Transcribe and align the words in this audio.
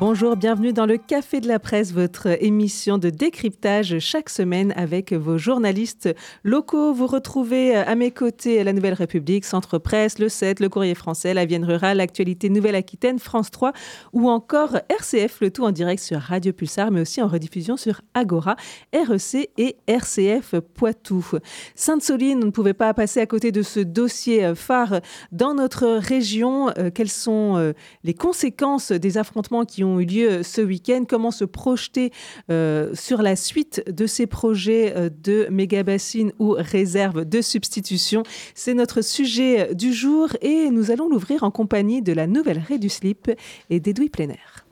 Bonjour, 0.00 0.34
bienvenue 0.34 0.72
dans 0.72 0.86
le 0.86 0.96
Café 0.96 1.42
de 1.42 1.46
la 1.46 1.58
Presse, 1.58 1.92
votre 1.92 2.42
émission 2.42 2.96
de 2.96 3.10
décryptage 3.10 3.98
chaque 3.98 4.30
semaine 4.30 4.72
avec 4.74 5.12
vos 5.12 5.36
journalistes 5.36 6.08
locaux. 6.42 6.94
Vous 6.94 7.06
retrouvez 7.06 7.76
à 7.76 7.94
mes 7.94 8.10
côtés 8.10 8.64
la 8.64 8.72
Nouvelle 8.72 8.94
République, 8.94 9.44
Centre 9.44 9.76
Presse, 9.76 10.18
le 10.18 10.30
7, 10.30 10.60
le 10.60 10.70
Courrier 10.70 10.94
français, 10.94 11.34
la 11.34 11.44
Vienne 11.44 11.66
rurale, 11.66 11.98
l'actualité 11.98 12.48
Nouvelle-Aquitaine, 12.48 13.18
France 13.18 13.50
3 13.50 13.74
ou 14.14 14.30
encore 14.30 14.78
RCF, 14.88 15.42
le 15.42 15.50
tout 15.50 15.64
en 15.64 15.70
direct 15.70 16.02
sur 16.02 16.18
Radio 16.18 16.54
Pulsar, 16.54 16.90
mais 16.90 17.02
aussi 17.02 17.20
en 17.20 17.28
rediffusion 17.28 17.76
sur 17.76 18.00
Agora, 18.14 18.56
REC 18.94 19.50
et 19.58 19.76
RCF 19.86 20.60
Poitou. 20.60 21.26
Sainte-Soline, 21.74 22.40
on 22.42 22.46
ne 22.46 22.52
pouvait 22.52 22.72
pas 22.72 22.94
passer 22.94 23.20
à 23.20 23.26
côté 23.26 23.52
de 23.52 23.60
ce 23.60 23.80
dossier 23.80 24.54
phare 24.54 25.02
dans 25.30 25.52
notre 25.52 25.86
région. 25.98 26.70
Euh, 26.78 26.88
quelles 26.88 27.10
sont 27.10 27.58
euh, 27.58 27.74
les 28.02 28.14
conséquences 28.14 28.92
des 28.92 29.18
affrontements 29.18 29.66
qui 29.66 29.84
ont 29.84 29.89
eu 29.98 30.04
lieu 30.04 30.42
ce 30.42 30.60
week-end. 30.60 31.04
Comment 31.08 31.30
se 31.30 31.44
projeter 31.44 32.12
euh, 32.50 32.90
sur 32.94 33.22
la 33.22 33.34
suite 33.36 33.82
de 33.90 34.06
ces 34.06 34.26
projets 34.26 34.94
euh, 34.96 35.08
de 35.22 35.48
méga 35.50 35.82
bassines 35.82 36.32
ou 36.38 36.54
réserves 36.56 37.24
de 37.24 37.40
substitution? 37.40 38.22
C'est 38.54 38.74
notre 38.74 39.02
sujet 39.02 39.74
du 39.74 39.92
jour 39.92 40.28
et 40.42 40.70
nous 40.70 40.90
allons 40.90 41.08
l'ouvrir 41.08 41.42
en 41.42 41.50
compagnie 41.50 42.02
de 42.02 42.12
la 42.12 42.26
nouvelle 42.26 42.62
Ré 42.66 42.78
du 42.78 42.88
Slip 42.88 43.30
et 43.70 43.80
d'Edoui 43.80 44.10
Plénaire. 44.10 44.64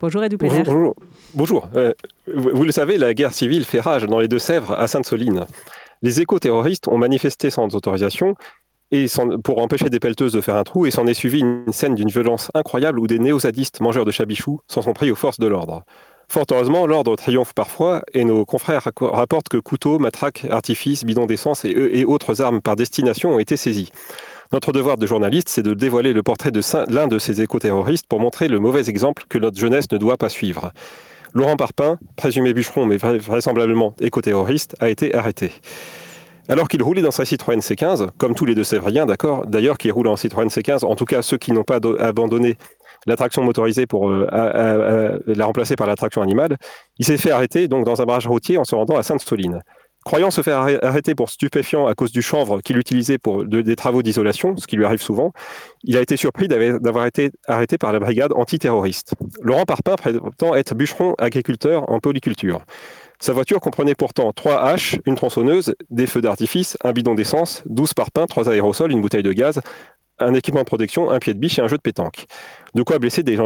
Bonjour 0.00 0.22
Edoui 0.22 0.38
Plénaire. 0.38 0.64
Bonjour. 0.64 0.94
bonjour. 1.34 1.68
Euh, 1.74 1.92
vous 2.32 2.64
le 2.64 2.72
savez, 2.72 2.96
la 2.96 3.12
guerre 3.14 3.34
civile 3.34 3.64
fait 3.64 3.80
rage 3.80 4.04
dans 4.04 4.20
les 4.20 4.28
Deux-Sèvres 4.28 4.72
à 4.72 4.86
Sainte-Soline. 4.86 5.46
Les 6.02 6.22
éco-terroristes 6.22 6.88
ont 6.88 6.96
manifesté 6.96 7.50
sans 7.50 7.74
autorisation 7.74 8.34
pour 9.44 9.58
empêcher 9.58 9.90
des 9.90 10.00
pelleteuses 10.00 10.32
de 10.32 10.40
faire 10.40 10.56
un 10.56 10.64
trou, 10.64 10.86
et 10.86 10.90
s'en 10.90 11.06
est 11.06 11.14
suivi 11.14 11.40
une 11.40 11.72
scène 11.72 11.94
d'une 11.94 12.08
violence 12.08 12.50
incroyable 12.54 12.98
où 12.98 13.06
des 13.06 13.18
néo-zadistes 13.18 13.80
mangeurs 13.80 14.04
de 14.04 14.10
chabichou 14.10 14.60
s'en 14.68 14.82
sont 14.82 14.92
pris 14.92 15.10
aux 15.10 15.16
forces 15.16 15.38
de 15.38 15.46
l'ordre. 15.46 15.84
Fort 16.28 16.46
heureusement, 16.52 16.86
l'ordre 16.86 17.16
triomphe 17.16 17.54
parfois, 17.54 18.02
et 18.14 18.24
nos 18.24 18.44
confrères 18.44 18.88
rapportent 19.00 19.48
que 19.48 19.56
couteaux, 19.56 19.98
matraques, 19.98 20.46
artifices, 20.48 21.04
bidons 21.04 21.26
d'essence 21.26 21.64
et, 21.64 21.70
et 21.70 22.04
autres 22.04 22.40
armes 22.40 22.60
par 22.60 22.76
destination 22.76 23.34
ont 23.34 23.38
été 23.40 23.56
saisis. 23.56 23.90
Notre 24.52 24.72
devoir 24.72 24.96
de 24.96 25.06
journaliste, 25.06 25.48
c'est 25.48 25.62
de 25.62 25.74
dévoiler 25.74 26.12
le 26.12 26.22
portrait 26.24 26.50
de 26.50 26.60
l'un 26.92 27.06
de 27.06 27.18
ces 27.18 27.40
éco-terroristes 27.40 28.06
pour 28.08 28.18
montrer 28.18 28.48
le 28.48 28.58
mauvais 28.58 28.88
exemple 28.88 29.24
que 29.28 29.38
notre 29.38 29.58
jeunesse 29.58 29.90
ne 29.92 29.98
doit 29.98 30.16
pas 30.16 30.28
suivre. 30.28 30.72
Laurent 31.34 31.56
Parpin, 31.56 31.98
présumé 32.16 32.52
bûcheron 32.52 32.86
mais 32.86 32.96
vraisemblablement 32.96 33.94
éco-terroriste, 34.00 34.74
a 34.80 34.88
été 34.88 35.14
arrêté. 35.14 35.52
Alors 36.48 36.68
qu'il 36.68 36.82
roulait 36.82 37.02
dans 37.02 37.10
sa 37.10 37.24
Citroën 37.24 37.60
C15, 37.60 38.08
comme 38.18 38.34
tous 38.34 38.44
les 38.44 38.54
deux 38.54 38.64
Sévriens, 38.64 39.06
d'accord, 39.06 39.46
d'ailleurs 39.46 39.78
qui 39.78 39.90
roulent 39.90 40.08
en 40.08 40.16
Citroën 40.16 40.48
C15, 40.48 40.84
en 40.84 40.96
tout 40.96 41.04
cas 41.04 41.22
ceux 41.22 41.38
qui 41.38 41.52
n'ont 41.52 41.64
pas 41.64 41.78
abandonné 41.98 42.56
l'attraction 43.06 43.42
motorisée 43.42 43.86
pour 43.86 44.10
euh, 44.10 45.18
la 45.26 45.46
remplacer 45.46 45.76
par 45.76 45.86
l'attraction 45.86 46.22
animale, 46.22 46.56
il 46.98 47.04
s'est 47.04 47.18
fait 47.18 47.30
arrêter 47.30 47.68
donc 47.68 47.86
dans 47.86 48.02
un 48.02 48.04
barrage 48.04 48.26
routier 48.26 48.58
en 48.58 48.64
se 48.64 48.74
rendant 48.74 48.96
à 48.96 49.02
Sainte-Soline. 49.02 49.62
Croyant 50.02 50.30
se 50.30 50.40
faire 50.40 50.60
arrêter 50.82 51.14
pour 51.14 51.28
stupéfiant 51.28 51.86
à 51.86 51.94
cause 51.94 52.10
du 52.10 52.22
chanvre 52.22 52.62
qu'il 52.62 52.78
utilisait 52.78 53.18
pour 53.18 53.44
des 53.44 53.76
travaux 53.76 54.02
d'isolation, 54.02 54.56
ce 54.56 54.66
qui 54.66 54.76
lui 54.76 54.86
arrive 54.86 55.02
souvent, 55.02 55.32
il 55.84 55.94
a 55.98 56.00
été 56.00 56.16
surpris 56.16 56.48
d'avoir 56.48 57.04
été 57.04 57.30
arrêté 57.46 57.76
par 57.76 57.92
la 57.92 58.00
brigade 58.00 58.32
antiterroriste. 58.34 59.12
Laurent 59.42 59.66
Parpin 59.66 59.96
prétend 59.96 60.54
être 60.54 60.74
bûcheron 60.74 61.14
agriculteur 61.18 61.90
en 61.90 62.00
polyculture. 62.00 62.62
Sa 63.22 63.34
voiture 63.34 63.60
comprenait 63.60 63.94
pourtant 63.94 64.32
trois 64.32 64.62
haches, 64.62 64.98
une 65.04 65.14
tronçonneuse, 65.14 65.74
des 65.90 66.06
feux 66.06 66.22
d'artifice, 66.22 66.78
un 66.82 66.92
bidon 66.92 67.14
d'essence, 67.14 67.62
12 67.66 67.92
parpaings, 67.92 68.26
trois 68.26 68.48
aérosols, 68.48 68.92
une 68.92 69.02
bouteille 69.02 69.22
de 69.22 69.34
gaz, 69.34 69.60
un 70.18 70.32
équipement 70.32 70.60
de 70.60 70.66
protection, 70.66 71.10
un 71.10 71.18
pied 71.18 71.34
de 71.34 71.38
biche 71.38 71.58
et 71.58 71.62
un 71.62 71.68
jeu 71.68 71.76
de 71.76 71.82
pétanque. 71.82 72.24
De 72.74 72.82
quoi 72.82 72.98
blesser 72.98 73.22
des, 73.22 73.36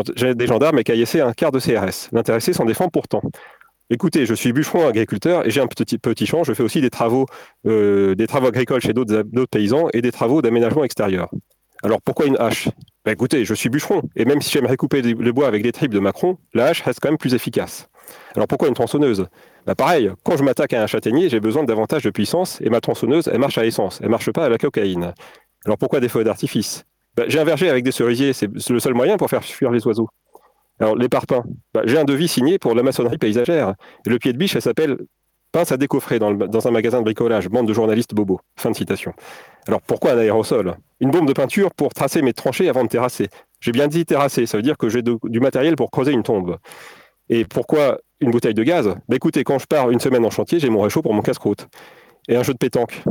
gendarmes 0.46 0.78
et 0.78 0.84
caillasser 0.84 1.20
un 1.20 1.32
quart 1.32 1.50
de 1.50 1.58
CRS. 1.58 2.08
L'intéressé 2.12 2.52
s'en 2.52 2.64
défend 2.64 2.88
pourtant. 2.88 3.20
Écoutez, 3.90 4.26
je 4.26 4.34
suis 4.34 4.52
bûcheron 4.52 4.86
agriculteur 4.86 5.44
et 5.44 5.50
j'ai 5.50 5.60
un 5.60 5.66
petit, 5.66 6.26
champ. 6.26 6.44
Je 6.44 6.52
fais 6.54 6.62
aussi 6.62 6.80
des 6.80 6.90
travaux, 6.90 7.26
euh, 7.66 8.14
des 8.14 8.28
travaux 8.28 8.46
agricoles 8.46 8.80
chez 8.80 8.92
d'autres 8.92 9.24
paysans 9.50 9.88
et 9.92 10.02
des 10.02 10.12
travaux 10.12 10.40
d'aménagement 10.40 10.84
extérieur. 10.84 11.30
Alors 11.82 12.00
pourquoi 12.00 12.26
une 12.26 12.36
hache? 12.38 12.68
Ben 13.04 13.12
Écoutez, 13.12 13.44
je 13.44 13.54
suis 13.54 13.68
bûcheron 13.68 14.02
et 14.14 14.24
même 14.24 14.40
si 14.40 14.50
j'aimerais 14.50 14.76
couper 14.76 15.02
le 15.02 15.32
bois 15.32 15.48
avec 15.48 15.64
des 15.64 15.72
tripes 15.72 15.92
de 15.92 15.98
Macron, 15.98 16.38
la 16.54 16.66
hache 16.66 16.80
reste 16.82 17.00
quand 17.00 17.10
même 17.10 17.18
plus 17.18 17.34
efficace. 17.34 17.88
Alors 18.34 18.48
pourquoi 18.48 18.68
une 18.68 18.74
tronçonneuse? 18.74 19.26
Bah 19.66 19.74
pareil, 19.74 20.10
quand 20.24 20.36
je 20.36 20.42
m'attaque 20.42 20.72
à 20.72 20.82
un 20.82 20.86
châtaignier, 20.86 21.28
j'ai 21.28 21.40
besoin 21.40 21.64
davantage 21.64 22.02
de 22.02 22.10
puissance 22.10 22.60
et 22.60 22.68
ma 22.68 22.80
tronçonneuse, 22.80 23.28
elle 23.32 23.38
marche 23.38 23.58
à 23.58 23.64
essence, 23.64 24.00
elle 24.02 24.10
marche 24.10 24.30
pas 24.30 24.44
à 24.44 24.48
la 24.48 24.58
cocaïne. 24.58 25.14
Alors 25.64 25.78
pourquoi 25.78 26.00
des 26.00 26.08
feux 26.08 26.24
d'artifice? 26.24 26.84
Bah, 27.16 27.24
J'ai 27.28 27.38
un 27.38 27.44
verger 27.44 27.70
avec 27.70 27.84
des 27.84 27.92
cerisiers, 27.92 28.32
c'est 28.32 28.50
le 28.50 28.80
seul 28.80 28.94
moyen 28.94 29.16
pour 29.16 29.30
faire 29.30 29.44
fuir 29.44 29.70
les 29.70 29.86
oiseaux. 29.86 30.08
Alors 30.80 30.96
les 30.96 31.08
parpaings, 31.08 31.44
bah, 31.72 31.82
j'ai 31.84 31.98
un 31.98 32.04
devis 32.04 32.28
signé 32.28 32.58
pour 32.58 32.74
la 32.74 32.82
maçonnerie 32.82 33.18
paysagère. 33.18 33.74
Le 34.06 34.18
pied 34.18 34.32
de 34.32 34.38
biche, 34.38 34.56
elle 34.56 34.62
s'appelle 34.62 34.98
pince 35.52 35.70
à 35.70 35.76
décoffrer 35.76 36.18
dans, 36.18 36.32
dans, 36.32 36.66
un 36.66 36.72
magasin 36.72 36.98
de 36.98 37.04
bricolage, 37.04 37.48
bande 37.48 37.68
de 37.68 37.72
journalistes 37.72 38.12
bobos. 38.12 38.40
Fin 38.56 38.72
de 38.72 38.76
citation. 38.76 39.12
Alors 39.68 39.80
pourquoi 39.80 40.12
un 40.12 40.18
aérosol? 40.18 40.76
Une 40.98 41.12
bombe 41.12 41.28
de 41.28 41.32
peinture 41.32 41.72
pour 41.72 41.94
tracer 41.94 42.22
mes 42.22 42.32
tranchées 42.32 42.68
avant 42.68 42.82
de 42.82 42.88
terrasser. 42.88 43.28
J'ai 43.60 43.70
bien 43.70 43.86
dit 43.86 44.04
terrasser, 44.04 44.46
ça 44.46 44.58
veut 44.58 44.62
dire 44.62 44.76
que 44.76 44.88
j'ai 44.88 45.02
du 45.02 45.40
matériel 45.40 45.76
pour 45.76 45.92
creuser 45.92 46.12
une 46.12 46.24
tombe. 46.24 46.58
Et 47.28 47.44
pourquoi 47.44 47.98
une 48.20 48.30
bouteille 48.30 48.54
de 48.54 48.62
gaz? 48.62 48.86
Bah, 49.08 49.16
Écoutez, 49.16 49.44
quand 49.44 49.58
je 49.58 49.66
pars 49.66 49.90
une 49.90 50.00
semaine 50.00 50.24
en 50.24 50.30
chantier, 50.30 50.60
j'ai 50.60 50.70
mon 50.70 50.80
réchaud 50.80 51.02
pour 51.02 51.14
mon 51.14 51.22
casse-croûte. 51.22 51.68
Et 52.28 52.36
un 52.36 52.42
jeu 52.42 52.52
de 52.52 52.58
pétanque. 52.58 53.02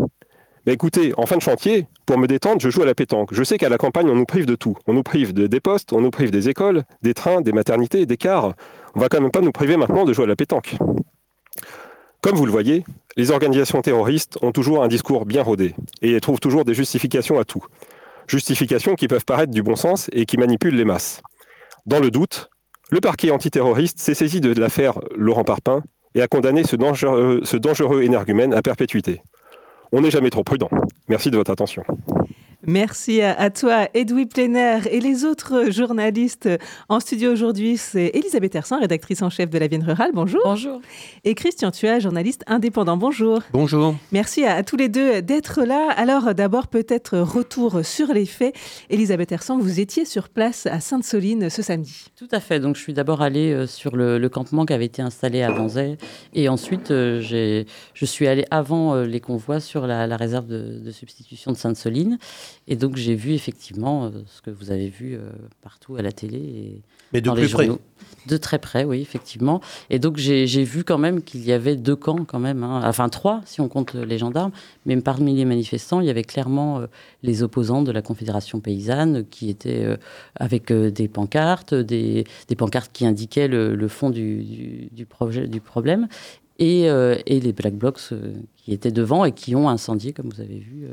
Bah, 0.66 0.72
écoutez, 0.72 1.14
en 1.18 1.26
fin 1.26 1.36
de 1.36 1.42
chantier, 1.42 1.88
pour 2.06 2.18
me 2.18 2.26
détendre, 2.26 2.62
je 2.62 2.70
joue 2.70 2.82
à 2.84 2.86
la 2.86 2.96
pétanque. 2.96 3.34
Je 3.34 3.44
sais 3.44 3.58
qu'à 3.58 3.70
la 3.70 3.78
campagne, 3.78 4.10
on 4.10 4.16
nous 4.16 4.26
prive 4.26 4.46
de 4.46 4.56
tout. 4.56 4.76
On 4.88 4.94
nous 4.94 5.04
prive 5.04 5.34
de, 5.34 5.48
des 5.48 5.60
postes, 5.60 5.92
on 5.92 6.02
nous 6.02 6.12
prive 6.12 6.32
des 6.32 6.48
écoles, 6.48 6.84
des 7.02 7.14
trains, 7.14 7.42
des 7.42 7.52
maternités, 7.52 8.06
des 8.06 8.18
cars. 8.18 8.54
On 8.96 9.00
va 9.00 9.10
quand 9.10 9.20
même 9.20 9.32
pas 9.32 9.42
nous 9.42 9.52
priver 9.52 9.76
maintenant 9.76 10.06
de 10.06 10.14
jouer 10.14 10.24
à 10.24 10.28
la 10.28 10.36
pétanque. 10.36 10.76
Comme 12.22 12.38
vous 12.38 12.46
le 12.46 12.52
voyez, 12.54 12.86
les 13.18 13.32
organisations 13.32 13.82
terroristes 13.82 14.38
ont 14.42 14.54
toujours 14.54 14.82
un 14.82 14.88
discours 14.88 15.26
bien 15.26 15.44
rodé 15.44 15.76
et 16.02 16.18
trouvent 16.22 16.40
toujours 16.40 16.64
des 16.64 16.74
justifications 16.74 17.38
à 17.38 17.44
tout. 17.44 17.66
Justifications 18.28 18.96
qui 18.96 19.10
peuvent 19.10 19.26
paraître 19.26 19.52
du 19.52 19.62
bon 19.62 19.76
sens 19.76 20.10
et 20.14 20.26
qui 20.26 20.38
manipulent 20.38 20.78
les 20.78 20.86
masses. 20.86 21.22
Dans 21.86 22.00
le 22.00 22.10
doute, 22.10 22.50
le 22.94 23.02
parquet 23.02 23.32
antiterroriste 23.32 23.98
s'est 23.98 24.14
saisi 24.14 24.40
de 24.40 24.54
l'affaire 24.54 25.00
Laurent 25.18 25.44
Parpin 25.44 25.82
et 26.14 26.22
a 26.22 26.28
condamné 26.28 26.64
ce 26.64 26.76
dangereux, 26.76 27.42
ce 27.44 27.58
énergumène 28.04 28.54
à 28.54 28.62
perpétuité. 28.62 29.24
On 29.92 30.02
n'est 30.02 30.12
jamais 30.12 30.30
trop 30.30 30.44
prudent. 30.44 30.70
Merci 31.08 31.32
de 31.32 31.38
votre 31.38 31.50
attention. 31.50 31.84
Merci 32.66 33.22
à, 33.22 33.50
toi, 33.50 33.90
Edoui 33.94 34.26
Plénaire. 34.26 34.88
Et 34.88 35.02
les 35.02 35.26
autres 35.26 35.70
journalistes 35.70 36.48
en 36.88 37.02
studio 37.02 37.30
aujourd'hui, 37.30 37.76
c'est 37.76 38.12
Elisabeth 38.14 38.56
Hersan, 38.56 38.80
rédactrice 38.80 39.22
en 39.22 39.30
chef 39.30 39.50
de 39.50 39.58
la 39.58 39.68
Vienne 39.68 39.84
Rurale. 39.84 40.12
Bonjour. 40.14 40.42
Bonjour. 40.46 40.80
Et 41.26 41.36
Christian 41.36 41.72
Thua, 41.72 42.00
journaliste 42.00 42.44
indépendant. 42.48 42.96
Bonjour. 42.96 43.42
Bonjour. 43.52 43.96
Merci 44.14 44.46
à, 44.46 44.64
tous 44.64 44.78
les 44.78 44.88
deux 44.88 45.22
d'être 45.22 45.64
là. 45.64 45.90
Alors, 45.98 46.34
d'abord, 46.34 46.68
peut-être 46.68 47.18
retour 47.18 47.84
sur 47.84 48.14
les 48.14 48.26
faits. 48.26 48.56
Elisabeth 48.90 49.34
Hersan, 49.34 49.60
vous 49.60 49.82
étiez 49.82 50.06
sur 50.06 50.30
place 50.30 50.66
à 50.66 50.80
Sainte-Soline 50.80 51.50
ce 51.50 51.62
samedi. 51.62 52.06
Tout 52.16 52.30
à 52.32 52.40
fait. 52.40 52.62
Donc, 52.62 52.78
je 52.78 52.82
suis 52.82 52.94
d'abord 52.94 53.22
allée 53.22 53.52
euh, 53.52 53.68
sur 53.68 53.98
le, 53.98 54.30
campement 54.30 54.66
qui 54.66 54.72
avait 54.72 54.86
été 54.86 55.02
installé 55.02 55.42
à 55.42 55.52
Vanzay. 55.52 55.98
Et 56.34 56.48
ensuite, 56.48 56.92
euh, 56.92 57.20
je 57.22 58.06
suis 58.06 58.26
allée 58.26 58.46
avant 58.52 58.96
euh, 58.96 59.06
les 59.06 59.20
convois 59.20 59.60
sur 59.60 59.86
la, 59.86 60.16
réserve 60.16 60.48
de, 60.48 60.80
de 60.80 60.92
substitution 60.92 61.52
de 61.52 61.58
Sainte-Soline. 61.58 62.18
Et 62.68 62.76
donc 62.76 62.96
j'ai 62.96 63.16
vu 63.16 63.34
effectivement 63.34 64.06
euh, 64.06 64.10
ce 64.26 64.42
que 64.42 64.50
vous 64.50 64.72
avez 64.72 64.88
vu 64.88 65.16
euh, 65.16 65.30
partout 65.62 65.96
à 65.96 66.02
la 66.02 66.12
télé 66.12 66.38
et 66.38 66.82
Mais 67.12 67.22
de 67.22 67.26
dans 67.26 67.36
les 67.36 67.48
journaux. 67.48 67.80
De 68.28 68.38
très 68.38 68.58
près, 68.58 68.86
oui, 68.86 69.02
effectivement. 69.02 69.60
Et 69.90 70.00
donc 70.00 70.16
j'ai 70.16 70.64
vu 70.64 70.86
quand 70.86 70.98
même 70.98 71.22
qu'il 71.22 71.44
y 71.44 71.52
avait 71.52 71.76
deux 71.76 71.96
camps 71.96 72.24
quand 72.24 72.40
même, 72.40 72.64
hein. 72.64 72.82
enfin 72.86 73.10
trois 73.10 73.42
si 73.46 73.60
on 73.60 73.68
compte 73.68 73.96
les 73.96 74.18
gendarmes. 74.18 74.52
Mais 74.86 74.96
parmi 75.02 75.36
les 75.36 75.44
manifestants, 75.44 76.00
il 76.00 76.08
y 76.08 76.10
avait 76.10 76.24
clairement 76.24 76.80
euh, 76.80 76.88
les 77.22 77.44
opposants 77.44 77.82
de 77.82 77.92
la 77.92 78.02
Confédération 78.02 78.62
paysanne 78.62 79.26
qui 79.30 79.50
étaient 79.50 79.98
avec 80.36 80.72
des 80.72 81.08
pancartes, 81.10 81.74
des, 81.74 82.26
des, 82.48 82.56
pancartes 82.56 82.92
qui 82.94 83.06
indiquaient 83.06 83.48
le, 83.50 83.88
fond 83.88 84.10
du, 84.10 84.88
du, 84.92 85.06
projet, 85.06 85.48
du 85.48 85.60
problème. 85.60 86.08
Et, 86.60 86.84
et 86.84 87.40
les 87.40 87.52
Black 87.52 87.74
Blocs 87.74 88.14
qui 88.56 88.74
étaient 88.74 88.92
devant 88.92 89.26
et 89.26 89.32
qui 89.32 89.56
ont 89.56 89.68
incendié, 89.68 90.14
comme 90.14 90.30
vous 90.30 90.42
avez 90.42 90.60
vu, 90.60 90.88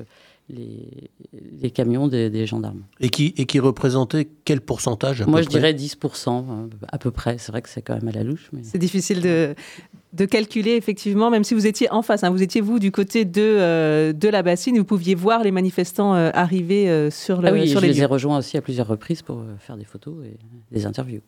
les, 0.50 1.70
camions 1.70 2.08
des, 2.08 2.46
gendarmes. 2.46 2.82
Et 3.00 3.08
qui, 3.08 3.34
et 3.36 3.46
qui 3.46 3.60
représentait 3.60 4.28
quel 4.44 4.60
pourcentage 4.60 5.22
Moi, 5.26 5.42
je 5.42 5.48
dirais 5.48 5.72
10%, 5.72 6.28
euh, 6.28 6.66
à 6.88 6.98
peu 6.98 7.10
près. 7.10 7.38
C'est 7.38 7.52
vrai 7.52 7.62
que 7.62 7.68
c'est 7.68 7.82
quand 7.82 7.94
même 7.94 8.08
à 8.08 8.12
la 8.12 8.24
louche. 8.24 8.50
C'est 8.62 8.78
difficile 8.78 9.20
de, 9.20 9.54
de 10.12 10.24
calculer, 10.24 10.72
effectivement, 10.72 11.30
même 11.30 11.44
si 11.44 11.54
vous 11.54 11.66
étiez 11.66 11.90
en 11.90 12.02
face. 12.02 12.24
Hein. 12.24 12.30
vous 12.30 12.42
étiez, 12.42 12.60
vous, 12.60 12.78
du 12.78 12.90
côté 12.90 13.24
de, 13.24 13.40
euh, 13.40 14.12
de 14.12 14.28
la 14.28 14.42
bassine, 14.42 14.76
vous 14.78 14.84
pouviez 14.84 15.14
voir 15.14 15.42
les 15.42 15.52
manifestants 15.52 16.14
euh, 16.14 16.30
arriver 16.34 17.10
sur, 17.10 17.40
le, 17.40 17.48
ah 17.48 17.52
oui, 17.52 17.68
sur 17.68 17.80
je 17.80 17.86
les 17.86 17.92
les 17.92 18.02
ai 18.02 18.06
rejoints 18.06 18.38
aussi 18.38 18.56
à 18.56 18.62
plusieurs 18.62 18.88
reprises 18.88 19.22
pour 19.22 19.42
faire 19.58 19.76
des 19.76 19.84
photos 19.84 20.14
et 20.24 20.36
des 20.72 20.86
interviews. 20.86 21.20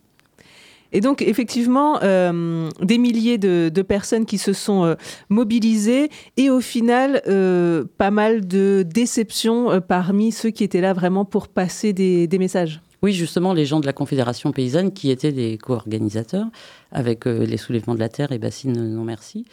Et 0.93 1.01
donc, 1.01 1.21
effectivement, 1.23 2.01
euh, 2.03 2.69
des 2.81 2.99
milliers 2.99 3.37
de, 3.39 3.81
personnes 3.81 4.25
qui 4.25 4.37
se 4.37 4.53
sont 4.53 4.85
euh, 4.85 4.95
mobilisées 5.27 6.09
et 6.37 6.49
au 6.49 6.61
final, 6.61 7.21
euh, 7.27 7.83
pas 7.97 8.11
mal 8.11 8.47
de 8.47 8.85
déceptions 8.87 9.81
parmi 9.81 10.31
ceux 10.31 10.51
qui 10.51 10.63
étaient 10.63 10.79
là 10.79 10.93
vraiment 10.93 11.25
pour 11.25 11.49
passer 11.49 11.91
des, 11.91 12.29
messages. 12.39 12.81
Oui, 13.01 13.11
justement, 13.11 13.53
les 13.53 13.65
gens 13.65 13.79
de 13.81 13.85
la 13.85 13.93
Confédération 13.93 14.51
paysanne 14.51 14.93
qui 14.93 15.11
étaient 15.11 15.33
des 15.33 15.57
co-organisateurs 15.57 16.45
avec 16.91 17.25
les 17.25 17.57
soulèvements 17.57 17.95
de 17.95 17.99
la 17.99 18.09
terre 18.09 18.31
et 18.31 18.37
Bassine 18.37 18.71
Non 18.71 19.03
Merci, 19.03 19.45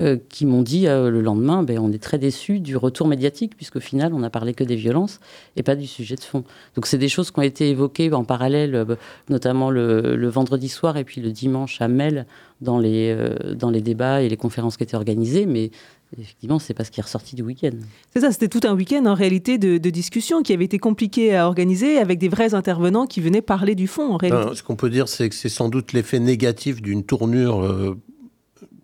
euh, 0.00 0.16
qui 0.28 0.46
m'ont 0.46 0.62
dit 0.62 0.86
euh, 0.86 1.10
le 1.10 1.20
lendemain, 1.20 1.64
ben, 1.64 1.80
on 1.80 1.90
est 1.90 2.00
très 2.00 2.18
déçus 2.18 2.60
du 2.60 2.76
retour 2.76 3.08
médiatique, 3.08 3.56
puisqu'au 3.56 3.80
final, 3.80 4.14
on 4.14 4.20
n'a 4.20 4.30
parlé 4.30 4.54
que 4.54 4.62
des 4.62 4.76
violences 4.76 5.18
et 5.56 5.64
pas 5.64 5.74
du 5.74 5.88
sujet 5.88 6.14
de 6.14 6.20
fond. 6.20 6.44
Donc 6.76 6.86
c'est 6.86 6.98
des 6.98 7.08
choses 7.08 7.32
qui 7.32 7.40
ont 7.40 7.42
été 7.42 7.70
évoquées 7.70 8.12
en 8.12 8.22
parallèle, 8.22 8.76
euh, 8.76 8.94
notamment 9.28 9.72
le, 9.72 10.28
vendredi 10.28 10.68
soir 10.68 10.98
et 10.98 11.02
puis 11.02 11.20
le 11.20 11.32
dimanche 11.32 11.80
à 11.80 11.88
Mel, 11.88 12.26
dans 12.60 12.78
les, 12.78 13.16
dans 13.56 13.70
les 13.70 13.80
débats 13.80 14.22
et 14.22 14.28
les 14.28 14.36
conférences 14.36 14.76
qui 14.76 14.84
étaient 14.84 14.96
organisées, 14.96 15.46
mais 15.46 15.70
Effectivement, 16.18 16.58
c'est 16.58 16.72
parce 16.72 16.88
qu'il 16.88 17.02
est 17.02 17.04
ressorti 17.04 17.36
du 17.36 17.42
week-end. 17.42 17.76
C'est 18.14 18.20
ça, 18.20 18.32
c'était 18.32 18.48
tout 18.48 18.66
un 18.66 18.74
week-end 18.74 19.04
en 19.04 19.12
réalité 19.12 19.58
de, 19.58 19.76
de 19.76 19.90
discussions 19.90 20.42
qui 20.42 20.54
avait 20.54 20.64
été 20.64 20.78
compliqué 20.78 21.36
à 21.36 21.46
organiser 21.46 21.98
avec 21.98 22.18
des 22.18 22.30
vrais 22.30 22.54
intervenants 22.54 23.06
qui 23.06 23.20
venaient 23.20 23.42
parler 23.42 23.74
du 23.74 23.86
fond 23.86 24.14
en 24.14 24.16
réalité. 24.16 24.46
Ben, 24.46 24.54
ce 24.54 24.62
qu'on 24.62 24.74
peut 24.74 24.88
dire, 24.88 25.06
c'est 25.06 25.28
que 25.28 25.34
c'est 25.34 25.50
sans 25.50 25.68
doute 25.68 25.92
l'effet 25.92 26.18
négatif 26.18 26.80
d'une 26.80 27.04
tournure 27.04 27.94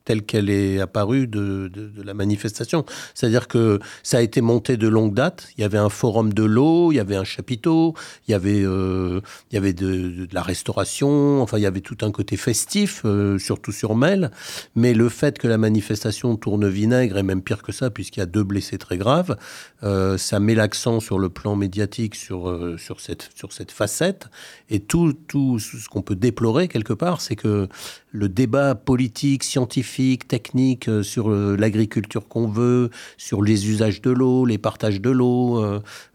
telle 0.04 0.22
qu'elle 0.22 0.50
est 0.50 0.80
apparue 0.80 1.26
de, 1.26 1.70
de, 1.72 2.02
la 2.02 2.14
manifestation. 2.14 2.84
C'est-à-dire 3.14 3.48
que 3.48 3.78
ça 4.02 4.18
a 4.18 4.20
été 4.20 4.40
monté 4.42 4.76
de 4.76 4.86
longue 4.88 5.14
date. 5.14 5.48
Il 5.56 5.62
y 5.62 5.64
avait 5.64 5.78
un 5.78 5.88
forum 5.88 6.34
de 6.34 6.44
l'eau, 6.44 6.92
il 6.92 6.96
y 6.96 7.00
avait 7.00 7.16
un 7.16 7.24
chapiteau, 7.24 7.94
il 8.28 8.32
y 8.32 8.34
avait, 8.34 8.62
euh, 8.62 9.20
il 9.50 9.54
y 9.54 9.58
avait 9.58 9.72
de, 9.72 10.28
la 10.32 10.42
restauration, 10.42 11.40
enfin 11.40 11.56
il 11.58 11.62
y 11.62 11.66
avait 11.66 11.80
tout 11.80 11.96
un 12.02 12.10
côté 12.10 12.36
festif, 12.36 13.02
euh, 13.04 13.38
surtout 13.38 13.72
sur 13.72 13.94
Mel. 13.94 14.30
Mais 14.74 14.92
le 14.92 15.08
fait 15.08 15.38
que 15.38 15.48
la 15.48 15.56
manifestation 15.56 16.36
tourne 16.36 16.68
vinaigre, 16.68 17.16
et 17.16 17.22
même 17.22 17.42
pire 17.42 17.62
que 17.62 17.72
ça, 17.72 17.90
puisqu'il 17.90 18.20
y 18.20 18.22
a 18.22 18.26
deux 18.26 18.44
blessés 18.44 18.78
très 18.78 18.98
graves, 18.98 19.36
euh, 19.82 20.18
ça 20.18 20.38
met 20.38 20.54
l'accent 20.54 21.00
sur 21.00 21.18
le 21.18 21.30
plan 21.30 21.56
médiatique 21.56 22.14
sur, 22.14 22.74
sur, 22.78 23.00
cette, 23.00 23.30
sur 23.34 23.52
cette 23.52 23.72
facette. 23.72 24.26
Et 24.68 24.80
tout, 24.80 25.14
tout 25.28 25.58
ce 25.58 25.88
qu'on 25.88 26.02
peut 26.02 26.16
déplorer 26.16 26.68
quelque 26.68 26.92
part, 26.92 27.22
c'est 27.22 27.36
que 27.36 27.68
le 28.14 28.28
débat 28.28 28.76
politique, 28.76 29.42
scientifique, 29.42 30.28
technique 30.28 30.88
euh, 30.88 31.02
sur 31.02 31.30
euh, 31.30 31.56
l'agriculture 31.58 32.28
qu'on 32.28 32.46
veut, 32.46 32.90
sur 33.16 33.42
les 33.42 33.68
usages 33.68 34.00
de 34.00 34.10
l'eau, 34.12 34.46
les 34.46 34.56
partages 34.56 35.00
de 35.00 35.10
l'eau, 35.10 35.60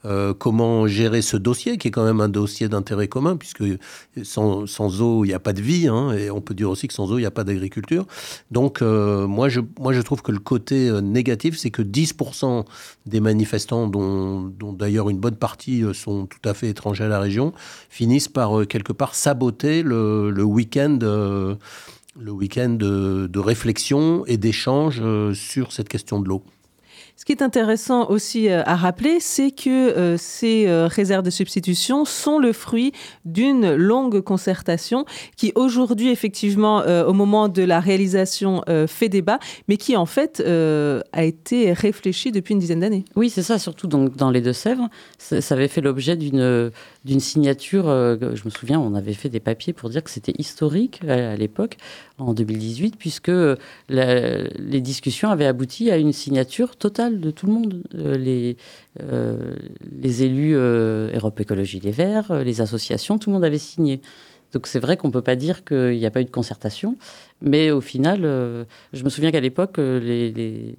euh, 0.06 0.34
comment 0.34 0.88
gérer 0.88 1.22
ce 1.22 1.36
dossier 1.36 1.78
qui 1.78 1.90
est 1.90 1.92
quand 1.92 2.06
même 2.06 2.22
un 2.22 2.30
dossier 2.30 2.70
d'intérêt 2.70 3.10
commun 3.10 3.36
puisque 3.36 3.66
sans, 4.24 4.66
sans 4.66 5.02
eau 5.02 5.26
il 5.26 5.28
n'y 5.28 5.34
a 5.34 5.40
pas 5.40 5.52
de 5.52 5.62
vie 5.62 5.90
hein, 5.90 6.14
et 6.14 6.32
on 6.32 6.40
peut 6.40 6.54
dire 6.54 6.70
aussi 6.70 6.88
que 6.88 6.94
sans 6.94 7.12
eau 7.12 7.18
il 7.18 7.22
n'y 7.22 7.28
a 7.28 7.32
pas 7.32 7.44
d'agriculture. 7.44 8.06
Donc 8.50 8.82
moi 8.82 9.50
je 9.50 9.60
moi 9.78 9.92
je 9.92 10.02
trouve 10.02 10.22
que 10.22 10.32
le 10.32 10.40
côté 10.40 10.90
négatif 11.02 11.58
c'est 11.58 11.70
que 11.70 11.82
10% 11.82 12.64
des 13.08 13.20
manifestants 13.20 13.88
dont, 13.88 14.52
d'ailleurs 14.72 15.10
une 15.10 15.20
bonne 15.20 15.36
partie 15.36 15.84
sont 15.94 16.28
tout 16.28 16.48
à 16.48 16.54
fait 16.54 16.70
étrangers 16.70 17.04
à 17.04 17.10
la 17.10 17.20
région 17.20 17.52
finissent 17.90 18.30
par 18.30 18.66
quelque 18.68 18.94
part 18.94 19.16
saboter 19.16 19.84
le, 19.84 20.32
le 20.32 20.44
week-end 20.44 20.98
le 22.20 22.32
week-end 22.32 22.70
de, 22.70 23.40
réflexion 23.40 24.26
et 24.26 24.38
d'échange 24.38 25.00
euh, 25.02 25.34
sur 25.34 25.72
cette 25.72 25.90
question 25.90 26.20
de 26.20 26.28
l'eau. 26.28 26.44
Ce 27.20 27.26
qui 27.26 27.34
est 27.34 27.42
intéressant 27.42 28.10
aussi 28.10 28.48
euh, 28.48 28.64
à 28.64 28.78
rappeler, 28.78 29.20
c'est 29.20 29.52
que 29.52 29.70
euh, 29.70 30.16
ces 30.18 30.68
euh, 30.68 30.88
réserves 30.88 31.26
de 31.26 31.30
substitution 31.30 32.06
sont 32.06 32.40
le 32.40 32.54
fruit 32.54 32.94
d'une 33.26 33.76
longue 33.76 34.22
concertation 34.22 35.04
qui 35.36 35.52
aujourd'hui, 35.56 36.12
effectivement, 36.12 36.78
au 36.80 37.12
moment 37.12 37.50
de 37.50 37.62
la 37.62 37.82
réalisation, 37.82 38.64
fait 38.88 39.10
débat, 39.10 39.40
mais 39.68 39.78
qui 39.78 39.98
en 39.98 40.06
fait 40.06 40.42
a 40.42 41.24
été 41.24 41.74
réfléchie 41.74 42.32
depuis 42.32 42.54
une 42.54 42.60
dizaine 42.60 42.80
d'années. 42.80 43.06
Oui, 43.16 43.30
c'est 43.30 43.44
ça, 43.44 43.60
surtout 43.60 43.88
donc, 43.88 44.16
dans 44.16 44.32
les 44.32 44.42
Deux-Sèvres. 44.42 44.90
Ça, 45.18 45.56
avait 45.56 45.68
fait 45.68 45.82
l'objet 45.82 46.16
d'une 46.16 46.72
signature. 47.20 47.86
je 47.86 48.46
me 48.46 48.50
souviens, 48.50 48.80
on 48.80 48.96
avait 48.96 49.14
fait 49.14 49.30
des 49.30 49.40
papiers 49.40 49.74
pour 49.74 49.90
dire 49.90 50.04
que 50.04 50.10
c'était 50.10 50.34
historique 50.38 51.02
à, 51.08 51.36
l'époque, 51.36 51.78
en 52.18 52.34
2018, 52.34 52.96
puisque 52.98 53.32
les 53.90 54.82
discussions 54.82 55.30
avaient 55.30 55.48
abouti 55.48 55.92
à 55.92 55.98
une 55.98 56.14
signature 56.14 56.76
totale 56.76 57.09
de 57.12 57.32
tout 57.32 57.46
le 57.48 57.54
monde, 57.54 57.84
euh, 57.96 58.18
les, 58.18 58.58
euh, 59.02 59.56
les 59.92 60.24
élus 60.24 60.56
euh, 60.56 61.12
Europe 61.16 61.40
Écologie 61.40 61.80
Les 61.80 61.92
Verts, 61.92 62.44
les 62.44 62.62
associations, 62.62 63.18
tout 63.18 63.30
le 63.30 63.36
monde 63.36 63.46
avait 63.46 63.58
signé. 63.58 64.02
Donc 64.52 64.66
c'est 64.66 64.80
vrai 64.80 64.98
qu'on 64.98 65.10
ne 65.10 65.14
peut 65.14 65.22
pas 65.22 65.36
dire 65.36 65.64
qu'il 65.64 65.98
n'y 65.98 66.06
a 66.06 66.12
pas 66.12 66.22
eu 66.22 66.26
de 66.26 66.32
concertation, 66.32 66.98
mais 67.42 67.70
au 67.70 67.82
final, 67.82 68.22
je 68.94 69.04
me 69.04 69.10
souviens 69.10 69.30
qu'à 69.30 69.42
l'époque, 69.42 69.78
les, 69.78 70.76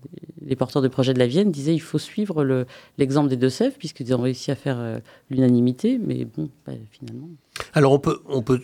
porteurs 0.58 0.82
de 0.82 0.88
projet 0.88 1.14
de 1.14 1.20
la 1.20 1.28
Vienne 1.28 1.52
disaient 1.52 1.74
il 1.74 1.80
faut 1.80 2.00
suivre 2.00 2.66
l'exemple 2.98 3.28
des 3.28 3.36
Deux-Sèvres, 3.36 3.76
puisqu'ils 3.78 4.12
ont 4.12 4.20
réussi 4.20 4.50
à 4.50 4.56
faire 4.56 5.00
l'unanimité, 5.30 6.00
mais 6.04 6.24
bon, 6.24 6.48
finalement. 6.90 7.28
Alors 7.72 7.92
on 7.92 8.00
peut, 8.00 8.18
on 8.26 8.42
peut, 8.42 8.60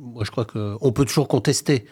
moi 0.00 0.24
je 0.24 0.32
crois 0.32 0.44
qu'on 0.44 0.90
peut 0.90 1.04
toujours 1.04 1.28
contester. 1.28 1.84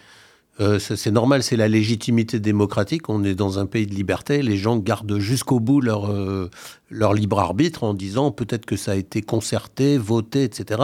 Euh, 0.59 0.79
c'est 0.79 1.11
normal, 1.11 1.43
c'est 1.43 1.55
la 1.55 1.67
légitimité 1.67 2.39
démocratique. 2.39 3.09
On 3.09 3.23
est 3.23 3.35
dans 3.35 3.59
un 3.59 3.65
pays 3.65 3.85
de 3.85 3.93
liberté. 3.93 4.41
Les 4.41 4.57
gens 4.57 4.77
gardent 4.77 5.19
jusqu'au 5.19 5.59
bout 5.59 5.81
leur, 5.81 6.11
euh, 6.11 6.49
leur 6.89 7.13
libre 7.13 7.39
arbitre 7.39 7.83
en 7.83 7.93
disant 7.93 8.31
peut-être 8.31 8.65
que 8.65 8.75
ça 8.75 8.93
a 8.93 8.95
été 8.95 9.21
concerté, 9.21 9.97
voté, 9.97 10.43
etc. 10.43 10.81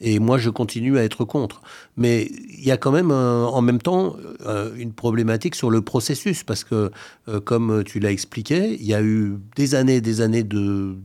Et 0.00 0.18
moi, 0.18 0.38
je 0.38 0.50
continue 0.50 0.98
à 0.98 1.04
être 1.04 1.24
contre. 1.24 1.62
Mais 1.96 2.30
il 2.48 2.64
y 2.64 2.72
a 2.72 2.76
quand 2.76 2.92
même 2.92 3.12
en 3.12 3.62
même 3.62 3.80
temps 3.80 4.16
euh, 4.46 4.74
une 4.76 4.92
problématique 4.92 5.54
sur 5.54 5.70
le 5.70 5.82
processus 5.82 6.42
parce 6.42 6.64
que, 6.64 6.90
comme 7.44 7.84
tu 7.84 8.00
l'as 8.00 8.10
expliqué, 8.10 8.76
il 8.80 8.86
y 8.86 8.94
a 8.94 9.02
eu 9.02 9.38
des 9.56 9.74
années 9.74 9.96
et 9.96 10.00
des 10.00 10.20
années 10.20 10.42
de 10.42 10.96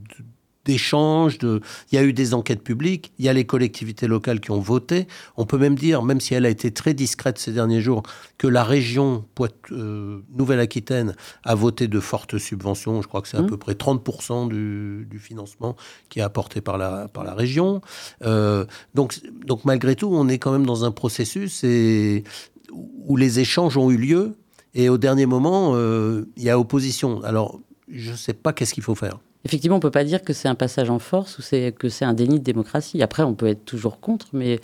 d'échanges, 0.68 1.38
de... 1.38 1.62
il 1.90 1.96
y 1.96 1.98
a 1.98 2.04
eu 2.04 2.12
des 2.12 2.34
enquêtes 2.34 2.62
publiques, 2.62 3.10
il 3.18 3.24
y 3.24 3.28
a 3.30 3.32
les 3.32 3.46
collectivités 3.46 4.06
locales 4.06 4.38
qui 4.38 4.50
ont 4.50 4.60
voté. 4.60 5.08
On 5.38 5.46
peut 5.46 5.56
même 5.56 5.74
dire, 5.74 6.02
même 6.02 6.20
si 6.20 6.34
elle 6.34 6.44
a 6.44 6.50
été 6.50 6.70
très 6.70 6.92
discrète 6.92 7.38
ces 7.38 7.52
derniers 7.52 7.80
jours, 7.80 8.02
que 8.36 8.46
la 8.46 8.64
région 8.64 9.24
euh, 9.72 10.20
Nouvelle-Aquitaine 10.36 11.16
a 11.42 11.54
voté 11.54 11.88
de 11.88 12.00
fortes 12.00 12.36
subventions. 12.36 13.00
Je 13.00 13.08
crois 13.08 13.22
que 13.22 13.28
c'est 13.28 13.38
à 13.38 13.42
mmh. 13.42 13.46
peu 13.46 13.56
près 13.56 13.72
30% 13.72 14.48
du, 14.48 15.18
financement 15.18 15.74
qui 16.10 16.20
est 16.20 16.22
apporté 16.22 16.60
par 16.60 16.76
la, 16.76 17.08
par 17.08 17.24
la 17.24 17.34
région. 17.34 17.80
Euh, 18.24 18.66
donc, 18.94 19.18
donc 19.46 19.64
malgré 19.64 19.96
tout, 19.96 20.10
on 20.12 20.28
est 20.28 20.38
quand 20.38 20.52
même 20.52 20.66
dans 20.66 20.84
un 20.84 20.90
processus 20.90 21.64
et, 21.64 22.24
où 22.72 23.16
les 23.16 23.40
échanges 23.40 23.78
ont 23.78 23.90
eu 23.90 23.96
lieu. 23.96 24.36
Et 24.74 24.90
au 24.90 24.98
dernier 24.98 25.24
moment, 25.24 25.72
euh, 25.74 26.28
il 26.36 26.42
y 26.42 26.50
a 26.50 26.58
opposition. 26.58 27.22
Alors, 27.24 27.58
je 27.88 28.10
ne 28.10 28.16
sais 28.16 28.34
pas 28.34 28.52
qu'est-ce 28.52 28.74
qu'il 28.74 28.82
faut 28.82 28.94
faire. 28.94 29.18
Effectivement, 29.48 29.76
on 29.76 29.78
ne 29.78 29.82
peut 29.82 29.90
pas 29.90 30.04
dire 30.04 30.22
que 30.22 30.34
c'est 30.34 30.46
un 30.48 30.54
passage 30.54 30.90
en 30.90 30.98
force 30.98 31.38
ou 31.38 31.42
que 31.72 31.88
c'est 31.88 32.04
un 32.04 32.12
déni 32.12 32.38
de 32.38 32.44
démocratie. 32.44 33.02
Après, 33.02 33.22
on 33.22 33.32
peut 33.32 33.46
être 33.46 33.64
toujours 33.64 33.98
contre, 33.98 34.26
mais 34.34 34.60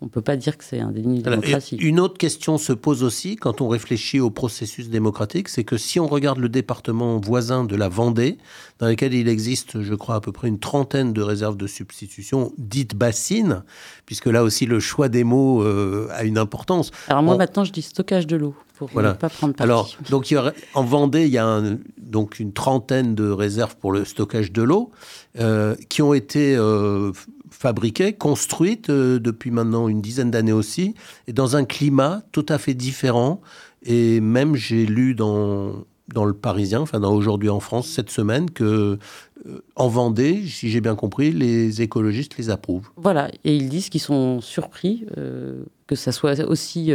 on 0.00 0.06
ne 0.06 0.10
peut 0.10 0.22
pas 0.22 0.36
dire 0.36 0.56
que 0.56 0.64
c'est 0.64 0.80
un 0.80 0.90
déni 0.90 1.22
de 1.22 1.30
démocratie. 1.30 1.76
une 1.76 2.00
autre 2.00 2.18
question 2.18 2.58
se 2.58 2.72
pose 2.72 3.02
aussi 3.02 3.36
quand 3.36 3.60
on 3.60 3.68
réfléchit 3.68 4.20
au 4.20 4.30
processus 4.30 4.88
démocratique, 4.88 5.48
c'est 5.48 5.64
que 5.64 5.76
si 5.76 5.98
on 5.98 6.06
regarde 6.06 6.38
le 6.38 6.48
département 6.48 7.18
voisin 7.18 7.64
de 7.64 7.76
la 7.76 7.88
Vendée, 7.88 8.38
dans 8.78 8.88
lequel 8.88 9.14
il 9.14 9.28
existe, 9.28 9.82
je 9.82 9.94
crois, 9.94 10.16
à 10.16 10.20
peu 10.20 10.32
près 10.32 10.48
une 10.48 10.58
trentaine 10.58 11.12
de 11.12 11.22
réserves 11.22 11.56
de 11.56 11.66
substitution 11.66 12.52
dites 12.58 12.94
bassines, 12.94 13.62
puisque 14.06 14.26
là 14.26 14.42
aussi 14.42 14.66
le 14.66 14.80
choix 14.80 15.08
des 15.08 15.24
mots 15.24 15.62
euh, 15.62 16.08
a 16.12 16.24
une 16.24 16.38
importance. 16.38 16.90
Alors 17.08 17.22
moi 17.22 17.36
maintenant 17.36 17.64
je 17.64 17.72
dis 17.72 17.82
stockage 17.82 18.26
de 18.26 18.36
l'eau 18.36 18.54
pour 18.76 18.90
ne 19.00 19.12
pas 19.12 19.28
prendre 19.28 19.54
parti. 19.54 19.62
Alors 19.62 19.96
donc 20.10 20.30
il 20.30 20.34
y 20.34 20.38
en 20.74 20.84
Vendée 20.84 21.26
il 21.26 21.32
y 21.32 21.38
a 21.38 21.62
donc 21.98 22.40
une 22.40 22.52
trentaine 22.52 23.14
de 23.14 23.30
réserves 23.30 23.76
pour 23.76 23.92
le 23.92 24.04
stockage 24.04 24.52
de 24.52 24.62
l'eau 24.62 24.90
euh, 25.38 25.74
qui 25.88 26.02
ont 26.02 26.14
été 26.14 26.54
euh, 26.56 27.12
fabriquées, 27.52 28.14
construites 28.14 28.90
euh, 28.90 29.20
depuis 29.20 29.50
maintenant 29.50 29.86
une 29.88 30.00
dizaine 30.00 30.30
d'années 30.30 30.52
aussi, 30.52 30.94
et 31.28 31.32
dans 31.32 31.54
un 31.54 31.64
climat 31.64 32.22
tout 32.32 32.46
à 32.48 32.58
fait 32.58 32.74
différent. 32.74 33.40
Et 33.84 34.20
même 34.20 34.56
j'ai 34.56 34.86
lu 34.86 35.14
dans, 35.14 35.84
dans 36.12 36.24
le 36.24 36.32
Parisien, 36.32 36.80
enfin 36.80 36.98
dans 36.98 37.12
Aujourd'hui 37.12 37.48
en 37.50 37.60
France, 37.60 37.88
cette 37.88 38.10
semaine, 38.10 38.50
que 38.50 38.98
euh, 39.46 39.58
en 39.76 39.88
Vendée, 39.88 40.42
si 40.46 40.70
j'ai 40.70 40.80
bien 40.80 40.94
compris, 40.94 41.32
les 41.32 41.82
écologistes 41.82 42.36
les 42.38 42.48
approuvent. 42.48 42.88
Voilà, 42.96 43.30
et 43.44 43.54
ils 43.56 43.68
disent 43.68 43.88
qu'ils 43.88 44.00
sont 44.00 44.40
surpris 44.40 45.04
euh, 45.16 45.62
que 45.86 45.96
ça 45.96 46.12
soit 46.12 46.40
aussi 46.40 46.92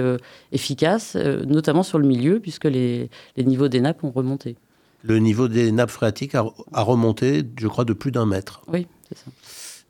efficace, 0.51 1.15
notamment 1.15 1.83
sur 1.83 1.99
le 1.99 2.07
milieu, 2.07 2.39
puisque 2.39 2.65
les, 2.65 3.09
les 3.35 3.43
niveaux 3.43 3.67
des 3.67 3.79
nappes 3.79 4.03
ont 4.03 4.11
remonté. 4.11 4.55
Le 5.03 5.19
niveau 5.19 5.47
des 5.47 5.71
nappes 5.71 5.91
phréatiques 5.91 6.33
a, 6.33 6.45
a 6.73 6.81
remonté, 6.81 7.43
je 7.59 7.67
crois, 7.67 7.85
de 7.85 7.93
plus 7.93 8.11
d'un 8.11 8.25
mètre. 8.25 8.63
Oui, 8.67 8.87
c'est 9.07 9.17
ça. 9.19 9.25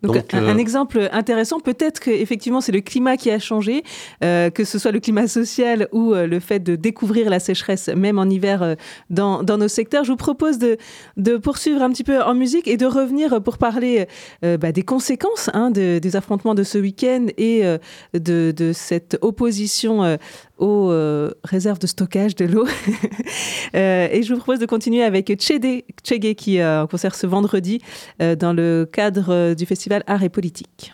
Donc, 0.04 0.34
un, 0.34 0.58
exemple 0.58 1.10
intéressant, 1.12 1.60
peut-être 1.60 2.00
qu'effectivement 2.00 2.62
c'est 2.62 2.72
le 2.72 2.82
climat 2.82 3.18
qui 3.18 3.32
a 3.32 3.40
changé, 3.40 3.84
que 4.22 4.64
ce 4.64 4.78
soit 4.78 4.92
le 4.92 5.00
climat 5.00 5.28
social 5.28 5.88
ou 5.92 6.14
le 6.14 6.40
fait 6.40 6.60
de 6.60 6.76
découvrir 6.76 7.30
la 7.30 7.40
sécheresse 7.40 7.88
même 7.90 8.20
en 8.20 8.26
hiver 8.26 8.76
dans, 9.10 9.42
dans, 9.42 9.58
nos 9.58 9.68
secteurs. 9.68 10.04
Je 10.04 10.12
vous 10.12 10.18
propose 10.18 10.60
de, 10.60 10.78
de, 11.18 11.38
poursuivre 11.38 11.82
un 11.82 11.90
petit 11.90 12.04
peu 12.04 12.22
en 12.22 12.36
musique 12.36 12.68
et 12.68 12.78
de 12.78 12.86
revenir 12.86 13.42
pour 13.42 13.58
parler 13.58 14.08
bah, 14.44 14.72
des 14.72 14.84
conséquences 14.84 15.50
hein, 15.54 15.72
des 15.72 16.16
affrontements 16.16 16.56
de 16.56 16.64
ce 16.64 16.78
week-end 16.78 17.26
et 17.38 17.64
de, 18.14 18.54
de, 18.56 18.72
cette 18.74 19.18
opposition 19.22 20.18
aux 20.58 20.90
euh, 20.92 21.32
réserves 21.44 21.80
de 21.80 21.88
stockage 21.88 22.36
de 22.36 22.46
l'eau. 22.46 22.68
Euh, 23.76 24.08
et 24.12 24.24
je 24.24 24.34
vous 24.34 24.40
propose 24.40 24.60
de 24.60 24.66
continuer 24.66 25.04
avec 25.04 25.28
Chede, 25.42 25.84
Chege 26.04 26.36
qui 26.36 26.58
est 26.58 26.64
euh, 26.64 26.88
concert 26.88 27.16
ce 27.16 27.28
vendredi 27.28 27.82
dans 28.20 28.54
le 28.54 28.90
cadre 28.90 29.54
du 29.54 29.66
festival 29.66 30.04
Art 30.08 30.24
et 30.24 30.30
Politique. 30.30 30.94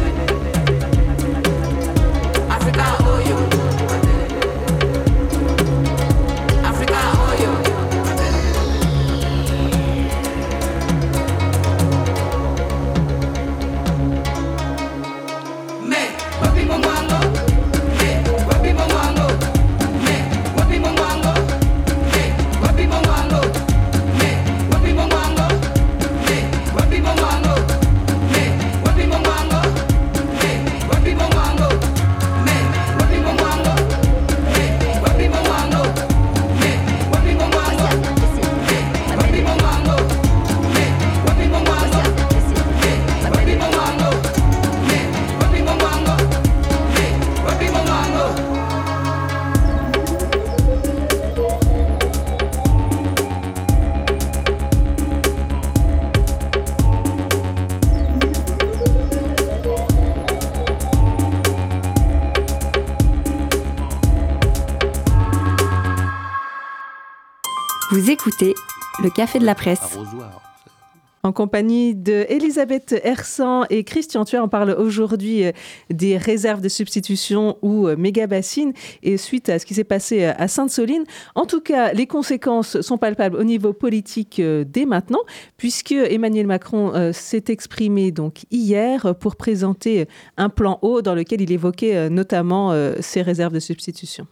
écoutez 67.97 68.55
le 69.03 69.09
Café 69.09 69.39
de 69.39 69.45
la 69.45 69.55
Presse. 69.55 69.97
En 71.23 71.31
compagnie 71.31 71.93
de 71.93 72.25
Elisabeth 72.29 72.99
Hersan 73.03 73.65
et 73.69 73.83
Christian 73.83 74.25
Thuer, 74.25 74.39
on 74.39 74.47
parle 74.47 74.71
aujourd'hui 74.71 75.43
euh, 75.43 75.51
des 75.91 76.17
réserves 76.17 76.61
de 76.61 76.69
substitution 76.69 77.57
ou 77.61 77.87
euh, 77.87 77.95
méga 77.95 78.25
bassines 78.25 78.73
et 79.03 79.17
suite 79.17 79.49
à 79.49 79.59
ce 79.59 79.67
qui 79.67 79.75
s'est 79.75 79.83
passé 79.83 80.23
euh, 80.23 80.33
à 80.37 80.47
Sainte-Soline. 80.47 81.03
En 81.35 81.45
tout 81.45 81.61
cas, 81.61 81.93
les 81.93 82.07
conséquences 82.07 82.81
sont 82.81 82.97
palpables 82.97 83.35
au 83.35 83.43
niveau 83.43 83.71
politique 83.71 84.41
dès 84.41 84.85
maintenant, 84.85 85.21
puisque 85.57 85.91
Emmanuel 85.91 86.47
Macron 86.47 87.11
s'est 87.13 87.45
exprimé 87.49 88.11
donc 88.11 88.45
hier 88.49 89.15
pour 89.19 89.35
présenter 89.35 90.07
un 90.37 90.49
plan 90.49 90.79
haut 90.81 91.01
dans 91.01 91.13
lequel 91.13 91.41
il 91.41 91.51
évoquait 91.51 92.09
notamment 92.09 92.73
ces 92.99 93.21
réserves 93.21 93.53
de 93.53 93.59
substitution. 93.59 94.27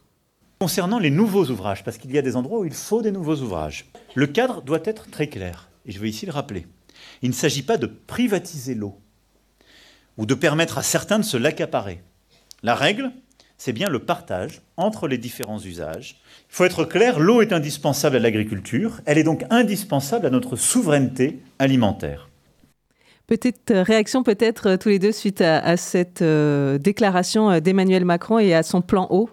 Concernant 0.60 1.00
les 1.00 1.10
nouveaux 1.10 1.46
ouvrages, 1.46 1.86
parce 1.86 1.98
qu'il 1.98 2.12
y 2.12 2.18
a 2.18 2.22
des 2.22 2.36
endroits 2.36 2.60
où 2.60 2.66
il 2.66 2.74
faut 2.74 3.02
des 3.02 3.12
nouveaux 3.12 3.38
ouvrages, 3.38 3.86
le 4.14 4.28
cadre 4.28 4.62
doit 4.62 4.82
être 4.84 5.10
très 5.10 5.28
clair, 5.28 5.70
et 5.86 5.94
je 5.94 6.00
veux 6.00 6.08
ici 6.08 6.26
le 6.26 6.34
rappeler. 6.34 6.68
Il 7.22 7.30
ne 7.30 7.34
s'agit 7.34 7.64
pas 7.64 7.78
de 7.78 7.86
privatiser 7.86 8.76
l'eau 8.76 9.00
ou 10.18 10.26
de 10.26 10.34
permettre 10.34 10.78
à 10.78 10.84
certains 10.84 11.18
de 11.18 11.24
se 11.24 11.38
l'accaparer. 11.38 12.02
La 12.62 12.76
règle, 12.76 13.14
c'est 13.58 13.72
bien 13.72 13.88
le 13.88 14.00
partage 14.00 14.62
entre 14.76 15.08
les 15.08 15.18
différents 15.18 15.62
usages. 15.62 16.18
Il 16.50 16.56
faut 16.56 16.66
être 16.66 16.84
clair, 16.84 17.22
l'eau 17.22 17.42
est 17.42 17.54
indispensable 17.54 18.18
à 18.18 18.20
l'agriculture, 18.20 19.00
elle 19.06 19.18
est 19.18 19.24
donc 19.24 19.46
indispensable 19.50 20.26
à 20.26 20.30
notre 20.30 20.58
souveraineté 20.58 21.40
alimentaire. 21.58 22.28
Petite 23.28 23.72
réaction 23.74 24.24
peut-être 24.24 24.70
euh, 24.70 24.78
tous 24.78 24.90
les 24.90 25.00
deux 25.00 25.12
suite 25.12 25.40
à, 25.40 25.78
cette 25.78 26.24
euh, 26.24 26.80
déclaration 26.80 27.52
euh, 27.52 27.60
d'Emmanuel 27.60 28.04
Macron 28.04 28.40
et 28.40 28.56
à 28.56 28.64
son 28.64 28.82
plan 28.82 29.08
eau 29.12 29.30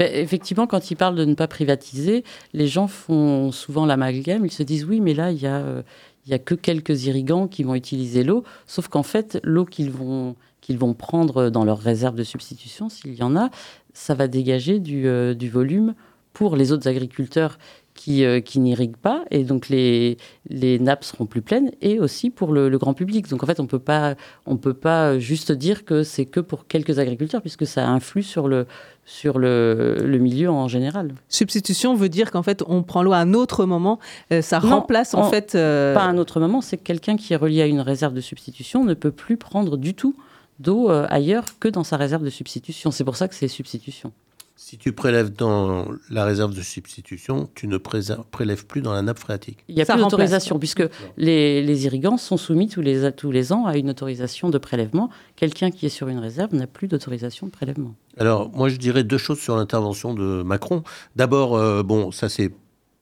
Effectivement, 0.00 0.66
quand 0.66 0.90
il 0.90 0.96
parle 0.96 1.14
de 1.14 1.24
ne 1.24 1.34
pas 1.34 1.46
privatiser, 1.46 2.24
les 2.52 2.66
gens 2.66 2.88
font 2.88 3.52
souvent 3.52 3.86
l'amalgame. 3.86 4.44
Ils 4.44 4.52
se 4.52 4.62
disent 4.62 4.84
oui, 4.84 5.00
mais 5.00 5.14
là, 5.14 5.30
il 5.30 5.40
y 5.40 5.46
a, 5.46 5.56
euh, 5.56 5.82
a 6.30 6.38
que 6.38 6.54
quelques 6.54 7.04
irrigants 7.04 7.46
qui 7.46 7.62
vont 7.62 7.74
utiliser 7.74 8.24
l'eau. 8.24 8.44
Sauf 8.66 8.88
qu'en 8.88 9.04
fait, 9.04 9.38
l'eau 9.42 9.64
qu'ils 9.64 9.90
vont 9.90 10.36
vont 10.70 10.94
prendre 10.94 11.50
dans 11.50 11.66
leurs 11.66 11.78
réserves 11.78 12.14
de 12.14 12.24
substitution, 12.24 12.88
s'il 12.88 13.14
y 13.14 13.22
en 13.22 13.36
a, 13.36 13.50
ça 13.92 14.14
va 14.14 14.28
dégager 14.28 14.78
du, 14.78 15.06
du 15.36 15.50
volume 15.50 15.94
pour 16.32 16.56
les 16.56 16.72
autres 16.72 16.88
agriculteurs 16.88 17.58
qui, 17.94 18.24
euh, 18.24 18.40
qui 18.40 18.58
n'irriguent 18.58 18.96
pas, 18.96 19.24
et 19.30 19.44
donc 19.44 19.68
les, 19.68 20.18
les 20.48 20.78
nappes 20.78 21.04
seront 21.04 21.26
plus 21.26 21.42
pleines, 21.42 21.70
et 21.80 22.00
aussi 22.00 22.28
pour 22.28 22.52
le, 22.52 22.76
grand 22.76 22.92
public. 22.92 23.28
Donc 23.28 23.42
en 23.42 23.46
fait, 23.46 23.60
on 23.60 23.66
peut 23.66 23.78
pas, 23.78 24.16
on 24.46 24.56
peut 24.56 24.74
pas 24.74 25.18
juste 25.18 25.52
dire 25.52 25.84
que 25.84 26.02
c'est 26.02 26.26
que 26.26 26.40
pour 26.40 26.66
quelques 26.66 26.98
agriculteurs, 26.98 27.40
puisque 27.40 27.66
ça 27.66 27.88
influe 27.88 28.24
sur 28.24 28.48
le, 28.48 28.66
sur 29.04 29.38
le, 29.38 29.98
le 30.04 30.18
milieu 30.18 30.50
en 30.50 30.66
général. 30.66 31.14
Substitution 31.28 31.94
veut 31.94 32.08
dire 32.08 32.32
qu'en 32.32 32.42
fait, 32.42 32.62
on 32.66 32.82
prend 32.82 33.02
l'eau 33.02 33.12
à 33.12 33.18
un 33.18 33.32
autre 33.32 33.64
moment, 33.64 34.00
euh, 34.32 34.42
ça 34.42 34.58
remplace 34.58 35.14
en 35.14 35.30
fait... 35.30 35.54
Euh, 35.54 35.94
pas 35.94 36.02
à 36.02 36.08
un 36.08 36.18
autre 36.18 36.40
moment, 36.40 36.60
c'est 36.60 36.76
que 36.76 36.82
quelqu'un 36.82 37.16
qui 37.16 37.32
est 37.32 37.36
relié 37.36 37.62
à 37.62 37.66
une 37.66 37.80
réserve 37.80 38.12
de 38.12 38.20
substitution 38.20 38.84
ne 38.84 38.94
peut 38.94 39.12
plus 39.12 39.36
prendre 39.36 39.76
du 39.76 39.94
tout 39.94 40.16
d'eau 40.60 40.88
ailleurs 40.88 41.44
que 41.58 41.66
dans 41.66 41.82
sa 41.82 41.96
réserve 41.96 42.24
de 42.24 42.30
substitution. 42.30 42.92
C'est 42.92 43.02
pour 43.02 43.16
ça 43.16 43.26
que 43.26 43.34
c'est 43.34 43.48
substitution. 43.48 44.12
Si 44.56 44.78
tu 44.78 44.92
prélèves 44.92 45.32
dans 45.32 45.88
la 46.10 46.24
réserve 46.24 46.54
de 46.54 46.62
substitution, 46.62 47.50
tu 47.56 47.66
ne 47.66 47.76
prélèves 47.76 48.66
plus 48.66 48.82
dans 48.82 48.92
la 48.92 49.02
nappe 49.02 49.18
phréatique. 49.18 49.58
Il 49.68 49.74
n'y 49.74 49.82
a 49.82 49.84
plus 49.84 49.96
d'autorisation, 49.96 50.60
puisque 50.60 50.84
les, 51.16 51.84
irrigants 51.86 52.16
sont 52.16 52.36
soumis 52.36 52.68
tous 52.68 52.80
les, 52.80 53.10
tous 53.12 53.32
les 53.32 53.52
ans 53.52 53.66
à 53.66 53.76
une 53.76 53.90
autorisation 53.90 54.50
de 54.50 54.58
prélèvement. 54.58 55.10
Quelqu'un 55.34 55.72
qui 55.72 55.86
est 55.86 55.90
sur 55.90 56.08
une 56.08 56.20
réserve 56.20 56.54
n'a 56.54 56.68
plus 56.68 56.86
d'autorisation 56.86 57.48
de 57.48 57.52
prélèvement. 57.52 57.96
Alors, 58.16 58.48
moi, 58.54 58.68
je 58.68 58.76
dirais 58.76 59.02
deux 59.02 59.18
choses 59.18 59.40
sur 59.40 59.56
l'intervention 59.56 60.14
de 60.14 60.44
Macron. 60.44 60.84
D'abord, 61.16 61.56
euh, 61.56 61.82
bon, 61.82 62.12
ça 62.12 62.28
c'est 62.28 62.52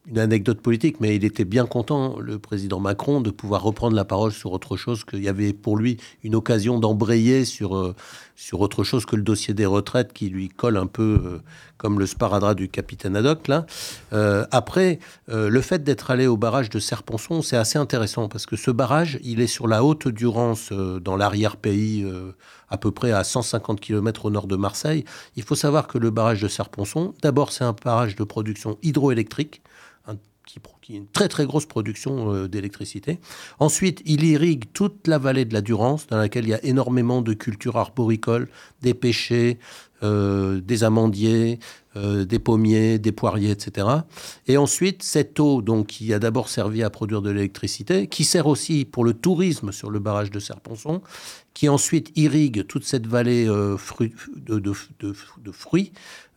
une 0.09 0.19
anecdote 0.19 0.61
politique, 0.61 0.97
mais 1.01 1.15
il 1.15 1.25
était 1.25 1.45
bien 1.45 1.65
content, 1.65 2.19
le 2.19 2.39
président 2.39 2.81
Macron, 2.81 3.21
de 3.21 3.31
pouvoir 3.31 3.63
reprendre 3.63 3.95
la 3.95 4.05
parole 4.05 4.33
sur 4.33 4.51
autre 4.53 4.77
chose, 4.77 5.05
qu'il 5.05 5.23
y 5.23 5.29
avait 5.29 5.53
pour 5.53 5.77
lui 5.77 5.97
une 6.25 6.35
occasion 6.35 6.81
d'embrayer 6.81 7.45
sur, 7.45 7.77
euh, 7.77 7.95
sur 8.35 8.61
autre 8.61 8.83
chose 8.83 9.07
que 9.07 9.15
le 9.15 9.23
dossier 9.23 9.55
des 9.55 9.67
retraites 9.67 10.13
qui 10.13 10.29
lui 10.29 10.49
colle 10.49 10.77
un 10.77 10.89
peu 10.89 11.21
euh, 11.25 11.39
comme 11.77 12.01
le 12.01 12.07
sparadrap 12.07 12.57
du 12.57 12.69
capitaine 12.69 13.15
Haddock. 13.15 13.47
Là. 13.47 13.65
Euh, 14.13 14.45
après, 14.51 14.99
le 15.29 15.61
fait 15.61 15.83
d'être 15.85 16.11
allé 16.11 16.27
au 16.27 16.37
barrage 16.37 16.69
de 16.69 16.79
Serponçon, 16.79 17.43
c'est 17.43 17.57
assez 17.57 17.79
intéressant 17.79 18.29
parce 18.29 18.47
que 18.47 18.57
ce 18.57 18.71
barrage, 18.71 19.19
il 19.23 19.41
est 19.41 19.47
sur 19.47 19.69
la 19.69 19.85
haute 19.85 20.09
Durance, 20.09 20.73
dans 20.73 21.17
l'arrière-pays, 21.17 22.07
à 22.69 22.79
peu 22.79 22.91
près 22.91 23.13
à 23.13 23.25
150 23.25 23.81
km 23.81 24.27
au 24.27 24.31
nord 24.31 24.47
de 24.47 24.57
Marseille. 24.57 25.05
Il 25.37 25.43
faut 25.43 25.55
savoir 25.55 25.89
que 25.89 25.99
le 25.99 26.11
barrage 26.11 26.41
de 26.43 26.49
Serponçon, 26.49 27.15
d'abord, 27.23 27.53
c'est 27.53 27.65
un 27.65 27.75
barrage 27.85 28.15
de 28.15 28.25
production 28.25 28.79
hydroélectrique 28.83 29.63
qui, 30.47 30.61
est 30.91 30.97
une 30.97 31.07
très 31.07 31.29
très 31.29 31.47
grosse 31.47 31.67
production 31.67 32.35
euh, 32.35 32.49
d'électricité. 32.49 33.19
Ensuite, 33.59 34.03
il 34.05 34.25
irrigue 34.25 34.65
toute 34.73 35.07
la 35.07 35.19
vallée 35.19 35.45
de 35.45 35.55
la 35.55 35.61
Durance, 35.61 36.07
dans 36.09 36.17
laquelle 36.17 36.45
il 36.45 36.51
y 36.51 36.55
a 36.55 36.65
énormément 36.65 37.23
de 37.23 37.33
cultures 37.33 37.77
arboricoles, 37.77 38.49
des 38.83 38.95
pêchers, 38.95 39.59
euh, 40.03 40.61
des 40.61 40.83
amandiers, 40.83 41.61
euh, 41.95 42.25
des 42.25 42.41
pommiers, 42.41 42.99
des 42.99 43.13
poiriers, 43.13 43.53
etc. 43.53 43.87
Et 44.49 44.57
ensuite, 44.57 45.05
cette 45.05 45.39
eau, 45.39 45.63
donc, 45.63 45.87
qui 45.87 46.13
a 46.13 46.19
d'abord 46.19 46.49
servi 46.49 46.83
à 46.83 46.91
produire 46.91 47.23
de 47.23 47.31
l'électricité, 47.31 48.09
qui 48.09 48.25
sert 48.25 48.49
aussi 48.49 48.85
pour 48.85 49.05
le 49.05 49.13
tourisme 49.13 49.71
sur 49.71 49.91
le 49.91 50.01
barrage 50.01 50.33
de 50.33 50.41
Serponçon, 50.41 51.03
qui 51.55 51.69
ensuite 51.69 52.11
irrigue 52.17 52.67
toute 52.67 52.83
cette 52.83 53.07
vallée 53.07 53.45
de, 53.45 53.77
fruits 53.77 54.13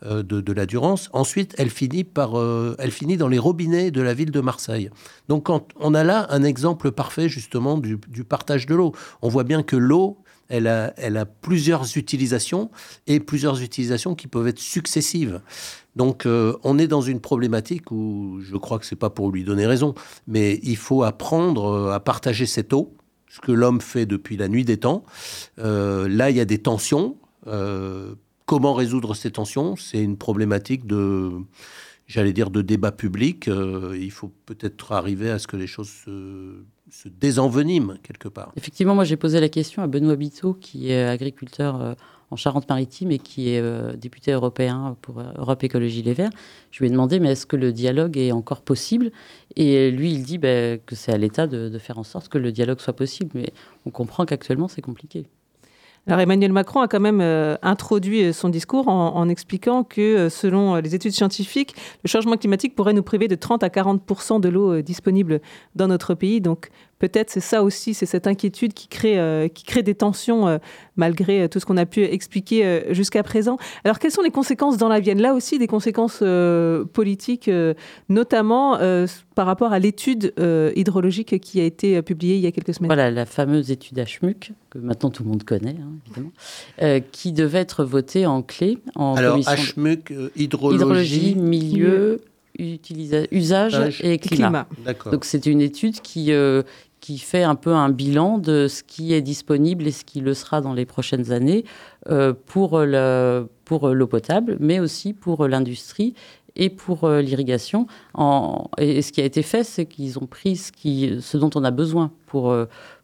de, 0.03 0.53
la 0.53 0.65
Durance. 0.67 1.10
Ensuite, 1.12 1.55
elle 1.58 1.71
finit, 1.71 2.03
par, 2.03 2.34
elle 2.77 2.91
finit 2.91 3.17
dans 3.17 3.29
les 3.29 3.39
robinets 3.39 3.89
de 3.89 4.01
la 4.01 4.13
ville 4.13 4.29
Marseille. 4.39 4.89
Donc, 5.27 5.45
quand 5.45 5.69
on 5.79 5.93
a 5.93 6.03
là 6.03 6.27
un 6.29 6.43
exemple 6.43 6.91
parfait 6.91 7.29
justement 7.29 7.77
du 7.77 8.23
partage 8.23 8.65
de 8.65 8.75
l'eau, 8.75 8.93
on 9.21 9.29
voit 9.29 9.43
bien 9.43 9.63
que 9.63 9.75
l'eau 9.75 10.17
elle 10.47 10.67
a, 10.67 11.25
plusieurs 11.25 11.97
utilisations 11.97 12.69
et 13.07 13.19
plusieurs 13.19 13.61
utilisations 13.61 14.15
qui 14.15 14.27
peuvent 14.27 14.47
être 14.47 14.59
successives. 14.59 15.41
Donc 15.95 16.25
euh, 16.25 16.55
on 16.63 16.77
est 16.77 16.87
dans 16.87 17.01
une 17.01 17.19
problématique 17.19 17.91
où 17.91 18.39
je 18.41 18.55
crois 18.57 18.79
que 18.79 18.85
c'est 18.85 18.95
pas 18.95 19.09
pour 19.09 19.31
lui 19.31 19.43
donner 19.43 19.65
raison, 19.65 19.95
mais 20.27 20.59
il 20.63 20.77
faut 20.77 21.03
apprendre 21.03 21.65
euh, 21.65 21.91
à 21.91 21.99
partager 21.99 22.45
cette 22.45 22.73
eau, 22.73 22.93
ce 23.29 23.39
que 23.39 23.51
l'homme 23.51 23.81
fait 23.81 24.05
depuis 24.05 24.37
la 24.37 24.47
nuit 24.47 24.65
des 24.65 24.77
temps. 24.77 25.03
Euh, 25.59 26.07
là, 26.07 26.29
il 26.29 26.37
y 26.37 26.41
a 26.41 26.45
des 26.45 26.59
tensions. 26.59 27.17
comment 28.45 28.73
résoudre 28.73 29.15
ces 29.15 29.31
tensions? 29.31 29.75
C'est 29.75 30.01
une 30.01 30.17
problématique 30.17 30.85
de 30.85 31.31
j'allais 32.07 32.33
dire, 32.33 32.49
de 32.51 32.61
débat 32.61 32.91
public. 32.91 33.47
il 33.47 34.11
faut 34.11 34.31
peut-être 34.45 34.91
arriver 34.91 35.29
à 35.29 35.39
ce 35.39 35.47
que 35.47 35.57
les 35.57 35.67
choses 35.67 35.89
se 35.89 36.63
se 36.91 37.09
désenvenime 37.09 37.97
quelque 38.03 38.27
part. 38.27 38.51
Effectivement, 38.55 38.95
moi 38.95 39.03
j'ai 39.03 39.17
posé 39.17 39.39
la 39.39 39.49
question 39.49 39.81
à 39.81 39.87
Benoît 39.87 40.15
Biteau, 40.15 40.53
qui 40.53 40.91
est 40.91 41.03
agriculteur 41.03 41.81
euh, 41.81 41.93
en 42.31 42.35
Charente-Maritime 42.35 43.11
et 43.11 43.19
qui 43.19 43.49
est 43.49 43.59
euh, 43.59 43.95
député 43.95 44.31
européen 44.31 44.95
pour 45.01 45.19
euh, 45.19 45.31
Europe 45.37 45.63
Écologie 45.63 46.03
Les 46.03 46.13
Verts. 46.13 46.31
Je 46.71 46.79
lui 46.79 46.87
ai 46.87 46.89
demandé, 46.89 47.19
mais 47.19 47.31
est-ce 47.31 47.45
que 47.45 47.55
le 47.55 47.73
dialogue 47.73 48.17
est 48.17 48.31
encore 48.31 48.61
possible? 48.61 49.11
Et 49.55 49.91
lui, 49.91 50.11
il 50.11 50.23
dit 50.23 50.37
ben, 50.37 50.79
que 50.85 50.95
c'est 50.95 51.11
à 51.11 51.17
l'État 51.17 51.47
de, 51.47 51.77
faire 51.79 51.97
en 51.97 52.03
sorte 52.03 52.29
que 52.29 52.37
le 52.37 52.51
dialogue 52.51 52.79
soit 52.79 52.95
possible. 52.95 53.31
Mais 53.33 53.51
on 53.85 53.89
comprend 53.89 54.25
qu'actuellement, 54.25 54.67
c'est 54.67 54.81
compliqué. 54.81 55.27
Alors 56.07 56.19
Emmanuel 56.19 56.51
Macron 56.51 56.81
a 56.81 56.87
quand 56.87 56.99
même 56.99 57.21
introduit 57.63 58.31
son 58.31 58.49
discours 58.49 58.87
en, 58.87 59.27
expliquant 59.27 59.83
que 59.83 60.29
selon 60.29 60.75
les 60.75 60.93
études 60.93 61.13
scientifiques, 61.13 61.75
le 62.03 62.07
changement 62.07 62.37
climatique 62.37 62.75
pourrait 62.75 62.93
nous 62.93 63.01
priver 63.01 63.27
de 63.27 63.33
30 63.33 63.63
à 63.63 63.69
40% 63.69 64.39
de 64.39 64.49
l'eau 64.49 64.81
disponible 64.81 65.41
dans 65.73 65.87
notre 65.87 66.13
pays. 66.13 66.41
Peut-être 67.07 67.29
c'est 67.29 67.39
ça 67.39 67.63
aussi, 67.63 67.93
c'est 67.93 68.05
cette 68.05 68.27
inquiétude 68.27 68.73
qui 68.73 68.87
crée, 68.87 69.19
euh, 69.19 69.47
qui 69.47 69.63
crée 69.63 69.83
des 69.83 69.95
tensions 69.95 70.47
euh, 70.47 70.57
malgré 70.95 71.43
euh, 71.43 71.47
tout 71.47 71.59
ce 71.59 71.65
qu'on 71.65 71.77
a 71.77 71.85
pu 71.85 72.03
expliquer 72.03 72.83
jusqu'à 72.89 73.23
présent. 73.23 73.57
Alors 73.83 73.99
quelles 73.99 74.11
sont 74.11 74.21
les 74.21 74.31
conséquences 74.31 74.77
dans 74.77 74.87
la 74.87 74.99
Vienne? 74.99 75.21
Là 75.21 75.33
aussi 75.33 75.59
des 75.59 75.67
conséquences 75.67 76.23
politiques, 76.93 77.49
notamment 78.09 78.77
par 79.35 79.45
rapport 79.45 79.73
à 79.73 79.79
l'étude 79.79 80.33
hydrologique 80.75 81.39
qui 81.39 81.59
a 81.59 81.63
été 81.63 82.01
publiée 82.01 82.35
il 82.35 82.41
y 82.41 82.47
a 82.47 82.51
quelques 82.51 82.73
semaines. 82.73 82.89
Voilà, 82.89 83.11
la 83.11 83.25
fameuse 83.25 83.71
étude 83.71 83.97
HMUC, 83.97 84.53
que 84.69 84.79
maintenant 84.79 85.09
tout 85.09 85.23
le 85.23 85.29
monde 85.29 85.43
connaît, 85.43 85.75
hein, 85.79 85.91
évidemment, 86.07 87.05
qui 87.11 87.31
devait 87.31 87.59
être 87.59 87.83
votée 87.83 88.25
en 88.25 88.41
clé 88.41 88.77
en 88.95 89.15
Alors, 89.15 89.37
HMUC, 89.37 90.13
hydrologie, 90.35 91.35
milieu 91.35 92.19
usage 93.31 94.01
et 94.01 94.17
climat. 94.17 94.67
Donc 95.11 95.25
c'est 95.25 95.45
une 95.45 95.61
étude 95.61 96.01
qui, 96.01 96.31
euh, 96.31 96.63
qui 97.05 97.19
fait 97.19 97.43
un 97.43 97.53
peu 97.53 97.71
un 97.71 97.89
bilan 97.89 98.39
de 98.39 98.67
ce 98.67 98.81
qui 98.81 99.13
est 99.13 99.21
disponible 99.21 99.85
et 99.85 99.91
ce 99.91 100.03
qui 100.03 100.21
le 100.21 100.33
sera 100.33 100.59
dans 100.59 100.73
les 100.73 100.87
prochaines 100.87 101.31
années 101.31 101.63
euh, 102.09 102.33
pour, 102.47 102.79
le, 102.79 103.47
pour 103.63 103.89
l'eau 103.89 104.07
potable, 104.07 104.57
mais 104.59 104.79
aussi 104.79 105.13
pour 105.13 105.47
l'industrie 105.47 106.15
et 106.55 106.71
pour 106.71 107.03
euh, 107.03 107.21
l'irrigation. 107.21 107.85
Et 108.79 109.03
ce 109.03 109.11
qui 109.11 109.21
a 109.21 109.23
été 109.23 109.43
fait, 109.43 109.63
c'est 109.63 109.85
qu'ils 109.85 110.17
ont 110.17 110.25
pris 110.25 110.55
ce, 110.55 110.71
qui, 110.71 111.17
ce 111.21 111.37
dont 111.37 111.51
on 111.53 111.63
a 111.63 111.69
besoin 111.69 112.09
pour, 112.25 112.55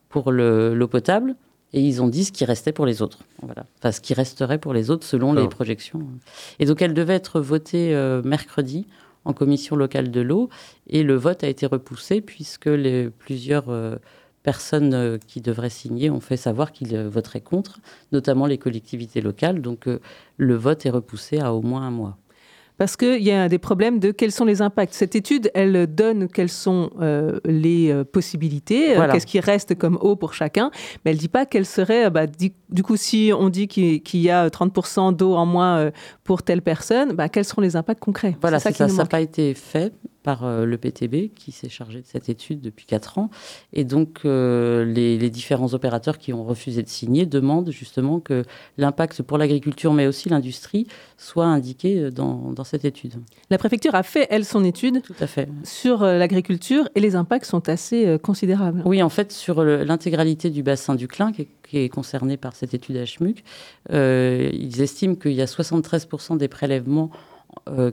pour 0.09 0.31
l'eau 0.31 0.87
potable, 0.87 1.35
et 1.71 1.79
ils 1.79 2.01
ont 2.01 2.07
dit 2.07 2.25
ce 2.25 2.31
qui 2.31 2.43
restait 2.43 2.73
pour 2.73 2.87
les 2.87 3.03
autres. 3.03 3.19
Voilà. 3.43 3.65
Enfin, 3.77 3.91
ce 3.91 4.01
qui 4.01 4.15
resterait 4.15 4.57
pour 4.57 4.73
les 4.73 4.89
autres 4.89 5.05
selon 5.05 5.31
les 5.33 5.47
projections. 5.47 6.01
Et 6.57 6.65
donc, 6.65 6.81
elle 6.81 6.95
devait 6.95 7.13
être 7.13 7.39
votée 7.39 7.93
mercredi 8.25 8.87
en 9.25 9.33
commission 9.33 9.75
locale 9.75 10.11
de 10.11 10.21
l'eau 10.21 10.49
et 10.87 11.03
le 11.03 11.15
vote 11.15 11.43
a 11.43 11.47
été 11.47 11.65
repoussé 11.65 12.21
puisque 12.21 12.65
les, 12.65 13.09
plusieurs 13.09 13.69
euh, 13.69 13.97
personnes 14.43 14.93
euh, 14.93 15.17
qui 15.27 15.41
devraient 15.41 15.69
signer 15.69 16.09
ont 16.09 16.19
fait 16.19 16.37
savoir 16.37 16.71
qu'ils 16.71 16.95
euh, 16.95 17.09
voteraient 17.09 17.41
contre, 17.41 17.79
notamment 18.11 18.45
les 18.45 18.57
collectivités 18.57 19.21
locales. 19.21 19.61
Donc 19.61 19.87
le 20.37 20.55
vote 20.55 20.85
est 20.85 20.89
repoussé 20.89 21.39
à 21.39 21.53
au 21.53 21.61
moins 21.61 21.83
un 21.83 21.91
mois 21.91 22.17
parce 22.81 22.97
qu'il 22.97 23.21
y 23.21 23.29
a 23.29 23.47
des 23.47 23.59
problèmes 23.59 23.99
de 23.99 24.09
quels 24.09 24.31
sont 24.31 24.43
les 24.43 24.63
impacts. 24.63 24.95
Cette 24.95 25.15
étude, 25.15 25.51
elle 25.53 25.85
donne 25.85 26.27
quelles 26.27 26.49
sont 26.49 26.89
euh, 26.99 27.39
les 27.45 27.91
euh, 27.91 28.03
possibilités, 28.03 28.97
euh, 28.97 29.07
qu'est-ce 29.11 29.27
qui 29.27 29.39
reste 29.39 29.77
comme 29.77 29.99
eau 30.01 30.15
pour 30.15 30.33
chacun, 30.33 30.71
mais 31.05 31.11
elle 31.11 31.17
ne 31.17 31.21
dit 31.21 31.27
pas 31.27 31.45
quelle 31.45 31.67
serait, 31.67 32.09
bah, 32.09 32.25
du, 32.25 32.81
coup, 32.81 32.97
si 32.97 33.31
on 33.37 33.49
dit 33.49 33.67
qu'il 33.67 34.01
y 34.19 34.31
a 34.31 34.49
30% 34.49 35.15
d'eau 35.15 35.35
en 35.35 35.45
moins 35.45 35.91
pour 36.23 36.41
telle 36.41 36.63
personne, 36.63 37.13
bah, 37.13 37.29
quels 37.29 37.45
seront 37.45 37.61
les 37.61 37.75
impacts 37.75 37.99
concrets. 37.99 38.35
Voilà, 38.41 38.57
ça, 38.57 38.71
ça 38.73 38.87
n'a 38.87 39.05
pas 39.05 39.21
été 39.21 39.53
fait 39.53 39.93
par 40.23 40.45
euh, 40.45 40.65
le 40.65 40.77
PTB 40.77 41.33
qui 41.33 41.51
s'est 41.51 41.69
chargé 41.69 42.01
de 42.01 42.05
cette 42.05 42.29
étude 42.29 42.61
depuis 42.61 42.85
4 42.85 43.17
ans. 43.17 43.29
Et 43.73 43.83
donc, 43.83 44.19
euh, 44.25 44.85
les, 44.85 45.29
différents 45.29 45.73
opérateurs 45.73 46.17
qui 46.17 46.33
ont 46.33 46.43
refusé 46.43 46.83
de 46.83 46.89
signer 46.89 47.25
demandent 47.25 47.71
justement 47.71 48.19
que 48.19 48.43
l'impact 48.77 49.21
pour 49.21 49.37
l'agriculture, 49.37 49.93
mais 49.93 50.07
aussi 50.07 50.29
l'industrie, 50.29 50.87
soit 51.17 51.45
indiqué 51.45 51.99
euh, 51.99 52.11
dans, 52.11 52.51
dans, 52.51 52.63
cette 52.63 52.85
étude. 52.85 53.13
La 53.49 53.57
préfecture 53.57 53.95
a 53.95 54.03
fait, 54.03 54.27
elle, 54.29 54.45
son 54.45 54.63
étude 54.63 55.01
Tout 55.01 55.15
à 55.19 55.27
fait. 55.27 55.47
sur 55.63 56.01
l'agriculture 56.03 56.87
et 56.95 56.99
les 56.99 57.15
impacts 57.15 57.45
sont 57.45 57.69
assez 57.69 58.17
considérables. 58.21 58.83
Oui, 58.85 59.01
en 59.01 59.09
fait, 59.09 59.31
sur 59.31 59.63
l'intégralité 59.63 60.49
du 60.49 60.63
bassin 60.63 60.95
du 60.95 61.07
Clin, 61.07 61.31
qui 61.31 61.43
est, 61.43 61.47
qui 61.67 61.77
est 61.79 61.89
concerné 61.89 62.37
par 62.37 62.55
cette 62.55 62.73
étude 62.73 62.97
HMUC, 62.97 63.43
ils 63.89 64.81
estiment 64.81 65.15
qu'il 65.15 65.33
y 65.33 65.41
a 65.41 65.45
73% 65.45 66.37
des 66.37 66.47
prélèvements 66.47 67.09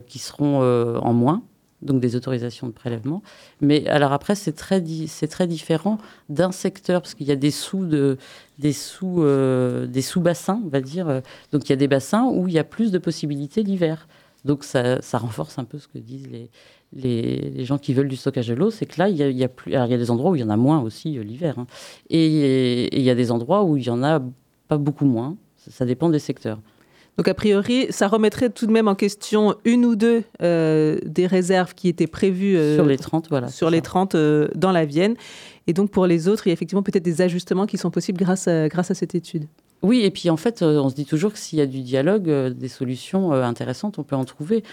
qui 0.07 0.19
seront 0.19 0.61
en 0.61 1.13
moins 1.13 1.43
donc 1.81 2.01
des 2.01 2.15
autorisations 2.15 2.67
de 2.67 2.71
prélèvement. 2.71 3.21
Mais 3.61 3.87
alors 3.87 4.13
après, 4.13 4.35
c'est 4.35 4.53
très, 4.53 4.83
c'est 5.07 5.27
très 5.27 5.47
différent 5.47 5.97
d'un 6.29 6.51
secteur, 6.51 7.01
parce 7.01 7.13
qu'il 7.13 7.27
y 7.27 7.31
a 7.31 7.35
des 7.35 7.51
sous, 7.51 7.85
de, 7.85 8.17
des 8.57 8.73
sous, 8.73 9.23
euh, 9.23 9.87
des 9.87 10.01
sous-bassins, 10.01 10.61
on 10.65 10.69
va 10.69 10.81
dire. 10.81 11.21
Donc 11.51 11.65
il 11.65 11.69
y 11.69 11.73
a 11.73 11.77
des 11.77 11.87
bassins 11.87 12.25
où 12.25 12.47
il 12.47 12.53
y 12.53 12.59
a 12.59 12.63
plus 12.63 12.91
de 12.91 12.97
possibilités 12.97 13.63
l'hiver. 13.63 14.07
Donc 14.45 14.63
ça, 14.63 15.01
ça, 15.01 15.17
renforce 15.17 15.59
un 15.59 15.65
peu 15.65 15.79
ce 15.79 15.87
que 15.87 15.97
disent 15.97 16.29
les, 16.31 16.49
les, 16.93 17.51
les 17.51 17.65
gens 17.65 17.77
qui 17.77 17.93
veulent 17.93 18.07
du 18.07 18.15
stockage 18.15 18.47
de 18.47 18.53
l'eau, 18.53 18.71
c'est 18.71 18.85
que 18.85 18.99
là, 18.99 19.09
il 19.09 19.17
y, 19.17 19.43
a, 19.43 19.47
plus, 19.49 19.71
il 19.71 19.73
y 19.73 19.77
a 19.77 19.97
des 19.97 20.11
endroits 20.11 20.31
où 20.31 20.35
il 20.35 20.41
y 20.41 20.43
en 20.43 20.49
a 20.49 20.57
moins 20.57 20.81
aussi 20.81 21.17
euh, 21.17 21.23
l'hiver. 21.23 21.59
Hein. 21.59 21.67
Et, 22.09 22.95
il 22.97 23.03
y 23.03 23.09
a 23.09 23.15
des 23.15 23.31
endroits 23.31 23.63
où 23.63 23.77
il 23.77 23.83
y 23.83 23.89
en 23.89 24.03
a 24.03 24.21
pas 24.67 24.77
beaucoup 24.77 25.05
moins. 25.05 25.35
Ça 25.57 25.85
dépend 25.85 26.09
des 26.09 26.19
secteurs. 26.19 26.59
Donc 27.19 27.27
a 27.27 27.33
priori, 27.33 27.87
ça 27.89 28.07
remettrait 28.07 28.49
tout 28.49 28.65
de 28.65 28.71
même 28.71 28.87
en 28.87 28.95
question 28.95 29.57
une 29.65 29.83
ou 29.83 29.97
deux 29.97 30.23
euh, 30.41 30.97
des 31.03 31.27
réserves 31.27 31.73
qui 31.73 31.89
étaient 31.89 32.07
prévues 32.07 32.55
euh, 32.55 32.75
sur 32.75 32.85
les 32.85 32.97
30, 32.97 33.27
voilà, 33.29 33.49
sur 33.49 33.69
les 33.69 33.81
30 33.81 34.15
euh, 34.15 34.47
dans 34.55 34.71
la 34.71 34.85
Vienne. 34.85 35.15
Et 35.67 35.73
donc 35.73 35.91
pour 35.91 36.07
les 36.07 36.29
autres, 36.29 36.47
il 36.47 36.51
y 36.51 36.51
a 36.51 36.53
effectivement 36.53 36.81
peut-être 36.81 37.03
des 37.03 37.19
ajustements 37.19 37.65
qui 37.65 37.77
sont 37.77 37.91
possibles 37.91 38.17
grâce 38.17 38.47
à, 38.47 38.69
grâce 38.69 38.89
à 38.89 38.93
cette 38.93 39.15
étude. 39.15 39.47
Oui, 39.81 39.99
et 40.05 40.11
puis 40.11 40.29
en 40.29 40.37
fait, 40.37 40.61
on 40.61 40.87
se 40.87 40.95
dit 40.95 41.05
toujours 41.05 41.33
que 41.33 41.39
s'il 41.39 41.59
y 41.59 41.61
a 41.61 41.65
du 41.65 41.81
dialogue, 41.81 42.29
des 42.53 42.69
solutions 42.69 43.33
intéressantes, 43.33 43.99
on 43.99 44.03
peut 44.03 44.15
en 44.15 44.23
trouver. 44.23 44.63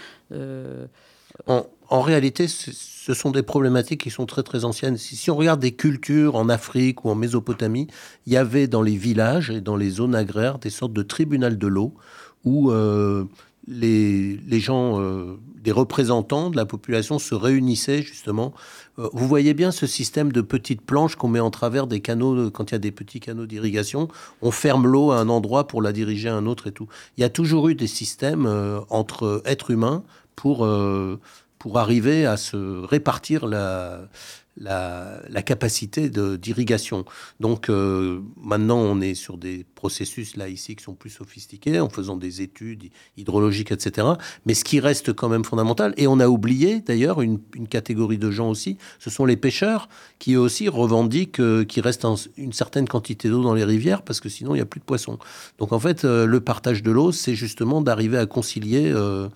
En, 1.47 1.65
en, 1.89 2.01
réalité, 2.01 2.47
ce 2.47 3.13
sont 3.13 3.31
des 3.31 3.43
problématiques 3.43 4.01
qui 4.01 4.09
sont 4.09 4.25
très 4.25 4.43
très 4.43 4.65
anciennes. 4.65 4.97
Si, 4.97 5.15
si, 5.15 5.29
on 5.29 5.35
regarde 5.35 5.59
des 5.59 5.73
cultures 5.73 6.35
en 6.35 6.49
Afrique 6.49 7.05
ou 7.05 7.09
en 7.09 7.15
Mésopotamie, 7.15 7.87
il 8.25 8.33
y 8.33 8.37
avait 8.37 8.67
dans 8.67 8.81
les 8.81 8.95
villages 8.95 9.49
et 9.49 9.61
dans 9.61 9.75
les 9.75 9.89
zones 9.89 10.15
agraires 10.15 10.59
des 10.59 10.69
sortes 10.69 10.93
de 10.93 11.03
tribunal 11.03 11.57
de 11.57 11.67
l'eau 11.67 11.93
où 12.47 12.71
euh, 12.71 13.25
les, 13.67 14.39
gens, 14.59 15.01
euh, 15.01 15.37
des 15.55 15.73
représentants 15.73 16.49
de 16.49 16.55
la 16.55 16.65
population 16.65 17.19
se 17.19 17.35
réunissaient 17.35 18.01
justement. 18.01 18.53
Euh, 18.97 19.09
vous 19.11 19.27
voyez 19.27 19.53
bien 19.53 19.71
ce 19.71 19.85
système 19.85 20.31
de 20.31 20.39
petites 20.39 20.81
planches 20.81 21.15
qu'on 21.15 21.27
met 21.27 21.41
en 21.41 21.51
travers 21.51 21.85
des 21.87 21.99
canaux, 21.99 22.49
quand 22.51 22.71
il 22.71 22.75
y 22.75 22.75
a 22.75 22.79
des 22.79 22.91
petits 22.91 23.19
canaux 23.19 23.45
d'irrigation, 23.45 24.07
on 24.41 24.51
ferme 24.51 24.87
l'eau 24.87 25.11
à 25.11 25.19
un 25.19 25.27
endroit 25.27 25.67
pour 25.67 25.81
la 25.81 25.91
diriger 25.91 26.29
à 26.29 26.35
un 26.35 26.45
autre 26.45 26.67
et 26.67 26.71
tout. 26.71 26.87
Il 27.17 27.21
y 27.21 27.25
a 27.25 27.29
toujours 27.29 27.67
eu 27.67 27.75
des 27.75 27.87
systèmes 27.87 28.47
entre 28.89 29.41
êtres 29.45 29.71
humains 29.71 30.03
pour, 30.37 30.67
pour 31.59 31.79
arriver 31.79 32.25
à 32.25 32.37
se 32.37 32.85
répartir 32.85 33.45
la, 33.45 34.07
la, 34.59 35.41
capacité 35.45 36.09
d'irrigation. 36.09 37.05
Donc 37.39 37.69
euh, 37.69 38.21
maintenant, 38.41 38.77
on 38.77 38.99
est 39.01 39.13
sur 39.13 39.37
des 39.37 39.65
processus 39.75 40.35
là 40.35 40.49
ici 40.49 40.75
qui 40.75 40.83
sont 40.83 40.95
plus 40.95 41.09
sophistiqués, 41.09 41.79
en 41.79 41.89
faisant 41.89 42.17
des 42.17 42.41
études 42.41 42.89
hydrologiques, 43.15 43.71
etc. 43.71 44.07
Mais 44.45 44.53
ce 44.53 44.63
qui 44.63 44.79
reste 44.79 45.13
quand 45.13 45.29
même 45.29 45.45
fondamental, 45.45 45.93
et 45.97 46.07
on 46.07 46.19
a 46.19 46.27
oublié 46.27 46.81
d'ailleurs 46.81 47.21
une, 47.21 47.39
une, 47.55 47.67
catégorie 47.67 48.17
de 48.17 48.31
gens 48.31 48.49
aussi, 48.49 48.77
ce 48.99 49.09
sont 49.09 49.25
les 49.25 49.37
pêcheurs 49.37 49.89
qui 50.19 50.35
aussi 50.35 50.69
revendiquent 50.69 51.39
euh, 51.39 51.63
qu'il 51.63 51.83
reste 51.83 52.05
un, 52.05 52.15
une 52.37 52.53
certaine 52.53 52.87
quantité 52.87 53.29
d'eau 53.29 53.43
dans 53.43 53.53
les 53.53 53.63
rivières 53.63 54.01
parce 54.01 54.19
que 54.19 54.29
sinon 54.29 54.55
il 54.55 54.57
n'y 54.57 54.61
a 54.61 54.65
plus 54.65 54.79
de 54.79 54.85
poissons. 54.85 55.19
Donc 55.59 55.71
en 55.71 55.79
fait, 55.79 56.05
euh, 56.05 56.25
le 56.25 56.39
partage 56.39 56.83
de 56.83 56.91
l'eau, 56.91 57.11
c'est 57.11 57.35
justement 57.35 57.81
d'arriver 57.81 58.17
à 58.17 58.25
concilier 58.25 58.91
euh, 58.93 59.29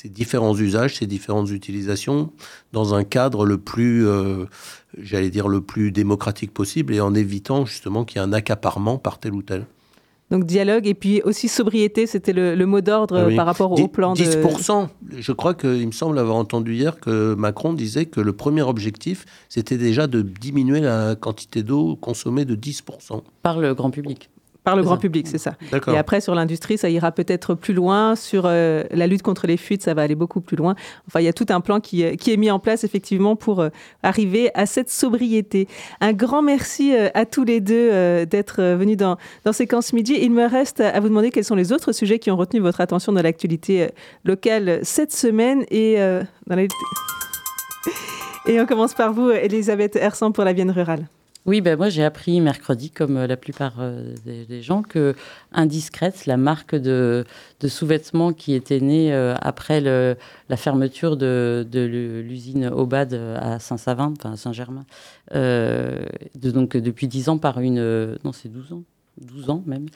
ces 0.00 0.08
différents 0.08 0.56
usages, 0.56 0.94
ces 0.98 1.08
différentes 1.08 1.50
utilisations 1.50 2.30
dans 2.72 2.94
un 2.94 3.02
cadre 3.02 3.44
le 3.44 3.58
plus, 3.58 4.06
euh, 4.06 4.44
j'allais 4.96 5.28
dire, 5.28 5.48
le 5.48 5.60
plus 5.60 5.90
démocratique 5.90 6.54
possible 6.54 6.94
et 6.94 7.00
en 7.00 7.16
évitant 7.16 7.66
justement 7.66 8.04
qu'il 8.04 8.20
y 8.20 8.24
ait 8.24 8.28
un 8.28 8.32
accaparement 8.32 8.98
par 8.98 9.18
tel 9.18 9.34
ou 9.34 9.42
tel. 9.42 9.66
Donc 10.30 10.44
dialogue 10.44 10.86
et 10.86 10.94
puis 10.94 11.20
aussi 11.22 11.48
sobriété, 11.48 12.06
c'était 12.06 12.32
le, 12.32 12.54
le, 12.54 12.66
mot 12.66 12.80
d'ordre 12.80 13.18
ah 13.18 13.26
oui. 13.26 13.34
par 13.34 13.46
rapport 13.46 13.74
10, 13.74 13.82
au 13.82 13.88
plan 13.88 14.14
10%, 14.14 14.88
de... 15.02 15.20
je 15.20 15.32
crois 15.32 15.54
qu'il 15.54 15.86
me 15.86 15.92
semble 15.92 16.16
avoir 16.20 16.36
entendu 16.36 16.74
hier 16.74 17.00
que 17.00 17.34
Macron 17.34 17.72
disait 17.72 18.06
que 18.06 18.20
le 18.20 18.32
premier 18.32 18.62
objectif, 18.62 19.24
c'était 19.48 19.78
déjà 19.78 20.06
de 20.06 20.22
diminuer 20.22 20.80
la 20.80 21.16
quantité 21.16 21.64
d'eau 21.64 21.96
consommée 21.96 22.44
de 22.44 22.54
10%. 22.54 23.22
Par 23.42 23.58
le 23.58 23.74
grand 23.74 23.90
public 23.90 24.30
par 24.64 24.76
le 24.76 24.82
grand 24.82 24.96
ça. 24.96 25.00
public, 25.00 25.26
c'est 25.26 25.38
ça. 25.38 25.54
Et 25.86 25.96
après, 25.96 26.20
sur 26.20 26.34
l'industrie, 26.34 26.76
ça 26.76 26.90
ira 26.90 27.10
peut-être 27.10 27.54
plus 27.54 27.72
loin. 27.72 28.16
Sur 28.16 28.42
euh, 28.44 28.84
la 28.90 29.06
lutte 29.06 29.22
contre 29.22 29.46
les 29.46 29.56
fuites, 29.56 29.82
ça 29.82 29.94
va 29.94 30.02
aller 30.02 30.14
beaucoup 30.14 30.40
plus 30.42 30.56
loin. 30.56 30.74
Enfin, 31.06 31.20
il 31.20 31.24
y 31.24 31.28
a 31.28 31.32
tout 31.32 31.46
un 31.48 31.60
plan 31.60 31.80
qui, 31.80 32.16
qui 32.16 32.32
est 32.32 32.36
mis 32.36 32.50
en 32.50 32.58
place, 32.58 32.84
effectivement, 32.84 33.34
pour 33.34 33.60
euh, 33.60 33.70
arriver 34.02 34.50
à 34.54 34.66
cette 34.66 34.90
sobriété. 34.90 35.68
Un 36.00 36.12
grand 36.12 36.42
merci 36.42 36.94
euh, 36.94 37.08
à 37.14 37.24
tous 37.24 37.44
les 37.44 37.60
deux 37.60 37.88
euh, 37.92 38.26
d'être 38.26 38.62
venus 38.62 38.96
dans, 38.96 39.16
dans 39.44 39.52
Séquence 39.52 39.92
Midi. 39.92 40.18
Il 40.20 40.32
me 40.32 40.46
reste 40.46 40.80
à 40.80 41.00
vous 41.00 41.08
demander 41.08 41.30
quels 41.30 41.44
sont 41.44 41.54
les 41.54 41.72
autres 41.72 41.92
sujets 41.92 42.18
qui 42.18 42.30
ont 42.30 42.36
retenu 42.36 42.60
votre 42.60 42.80
attention 42.80 43.12
dans 43.12 43.22
l'actualité 43.22 43.84
euh, 43.84 43.88
locale 44.24 44.80
cette 44.82 45.12
semaine. 45.12 45.64
Et, 45.70 45.94
euh, 45.98 46.22
dans 46.46 46.56
la... 46.56 46.62
et 48.46 48.60
on 48.60 48.66
commence 48.66 48.94
par 48.94 49.12
vous, 49.12 49.30
Elisabeth 49.30 49.96
Hersan, 49.96 50.32
pour 50.32 50.44
la 50.44 50.52
Vienne 50.52 50.70
rurale. 50.70 51.06
Oui, 51.48 51.62
ben 51.62 51.78
moi 51.78 51.88
j'ai 51.88 52.04
appris 52.04 52.42
mercredi, 52.42 52.90
comme 52.90 53.24
la 53.24 53.38
plupart 53.38 53.76
euh, 53.80 54.14
des, 54.26 54.60
gens, 54.60 54.82
que 54.82 55.14
Indiscrète, 55.50 56.26
la 56.26 56.36
marque 56.36 56.74
de, 56.74 57.24
sous-vêtements 57.66 58.34
qui 58.34 58.52
était 58.52 58.80
née 58.80 59.14
euh, 59.14 59.34
après 59.40 59.80
la 59.80 60.56
fermeture 60.58 61.16
de, 61.16 61.66
l'usine 62.22 62.66
Obad 62.66 63.14
à 63.14 63.58
Saint-Savin, 63.60 64.12
enfin 64.18 64.32
à 64.32 64.36
Saint-Germain, 64.36 64.84
euh, 65.34 66.04
donc 66.34 66.76
depuis 66.76 67.08
10 67.08 67.30
ans 67.30 67.38
par 67.38 67.60
une... 67.60 68.18
non, 68.24 68.32
c'est 68.34 68.50
12 68.50 68.74
ans 68.74 68.82
12 69.20 69.50
ans 69.50 69.62
même, 69.66 69.86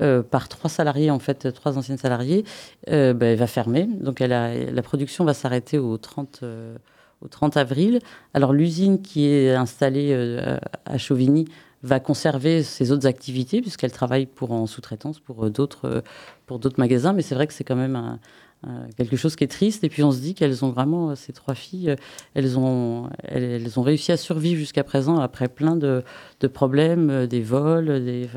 euh, 0.00 0.22
par 0.22 0.48
trois 0.48 0.70
salariés, 0.70 1.10
en 1.10 1.18
fait, 1.18 1.52
trois 1.52 1.78
anciennes 1.78 1.98
salariées, 1.98 2.44
euh, 2.88 3.12
ben, 3.12 3.36
va 3.36 3.46
fermer. 3.46 3.84
Donc 3.86 4.20
la 4.20 4.82
production 4.82 5.24
va 5.24 5.34
s'arrêter 5.34 5.78
au 5.78 5.96
30, 5.98 6.40
euh, 6.42 6.76
au 7.22 7.28
30 7.28 7.56
avril. 7.56 8.00
Alors 8.34 8.52
l'usine 8.52 9.00
qui 9.00 9.26
est 9.26 9.54
installée 9.54 10.10
euh, 10.12 10.58
à 10.84 10.98
Chauvigny 10.98 11.46
va 11.82 11.98
conserver 11.98 12.62
ses 12.62 12.92
autres 12.92 13.06
activités 13.06 13.60
puisqu'elle 13.60 13.92
travaille 13.92 14.26
pour 14.26 14.52
en 14.52 14.66
sous-traitance 14.66 15.18
pour 15.18 15.50
d'autres 15.50 16.02
pour 16.46 16.58
d'autres 16.58 16.78
magasins. 16.78 17.12
Mais 17.12 17.22
c'est 17.22 17.34
vrai 17.34 17.46
que 17.46 17.54
c'est 17.54 17.64
quand 17.64 17.76
même 17.76 17.96
un, 17.96 18.20
un, 18.64 18.86
quelque 18.96 19.16
chose 19.16 19.34
qui 19.34 19.42
est 19.42 19.48
triste. 19.48 19.82
Et 19.82 19.88
puis 19.88 20.04
on 20.04 20.12
se 20.12 20.20
dit 20.20 20.34
qu'elles 20.34 20.64
ont 20.64 20.70
vraiment 20.70 21.16
ces 21.16 21.32
trois 21.32 21.54
filles 21.54 21.96
elles 22.34 22.58
ont 22.58 23.08
elles, 23.24 23.42
elles 23.42 23.80
ont 23.80 23.82
réussi 23.82 24.12
à 24.12 24.16
survivre 24.16 24.58
jusqu'à 24.58 24.84
présent 24.84 25.18
après 25.18 25.48
plein 25.48 25.76
de, 25.76 26.04
de 26.40 26.46
problèmes 26.46 27.26
des 27.26 27.42
vols 27.42 28.04
des 28.04 28.28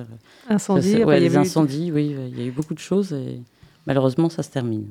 incendies 0.50 1.04
ouais, 1.04 1.20
des 1.20 1.38
incendies 1.38 1.92
oui 1.92 2.16
il 2.30 2.40
y 2.40 2.44
a 2.44 2.46
eu 2.46 2.52
beaucoup 2.52 2.74
de 2.74 2.80
choses 2.80 3.14
et 3.14 3.42
malheureusement 3.86 4.30
ça 4.30 4.42
se 4.44 4.50
termine 4.50 4.88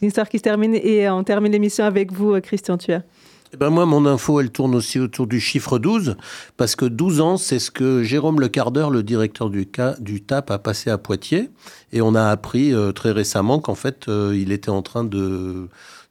une 0.00 0.08
histoire 0.08 0.28
qui 0.28 0.38
se 0.38 0.42
termine 0.42 0.74
et 0.74 1.08
on 1.10 1.24
termine 1.24 1.52
l'émission 1.52 1.84
avec 1.84 2.12
vous, 2.12 2.40
Christian 2.40 2.78
Thuer. 2.78 3.00
Eh 3.54 3.56
ben 3.56 3.70
moi, 3.70 3.86
mon 3.86 4.04
info, 4.04 4.40
elle 4.40 4.50
tourne 4.50 4.74
aussi 4.74 5.00
autour 5.00 5.26
du 5.26 5.40
chiffre 5.40 5.78
12, 5.78 6.16
parce 6.58 6.76
que 6.76 6.84
12 6.84 7.20
ans, 7.22 7.36
c'est 7.38 7.58
ce 7.58 7.70
que 7.70 8.02
Jérôme 8.02 8.40
Le 8.40 8.48
Cardeur, 8.48 8.90
le 8.90 9.02
directeur 9.02 9.48
du, 9.48 9.66
du 10.00 10.22
TAP, 10.22 10.50
a 10.50 10.58
passé 10.58 10.90
à 10.90 10.98
Poitiers. 10.98 11.48
Et 11.92 12.02
on 12.02 12.14
a 12.14 12.26
appris 12.28 12.74
euh, 12.74 12.92
très 12.92 13.10
récemment 13.10 13.58
qu'en 13.58 13.74
fait, 13.74 14.06
euh, 14.08 14.36
il 14.38 14.52
était 14.52 14.68
en 14.68 14.82
train 14.82 15.02
de, 15.02 15.68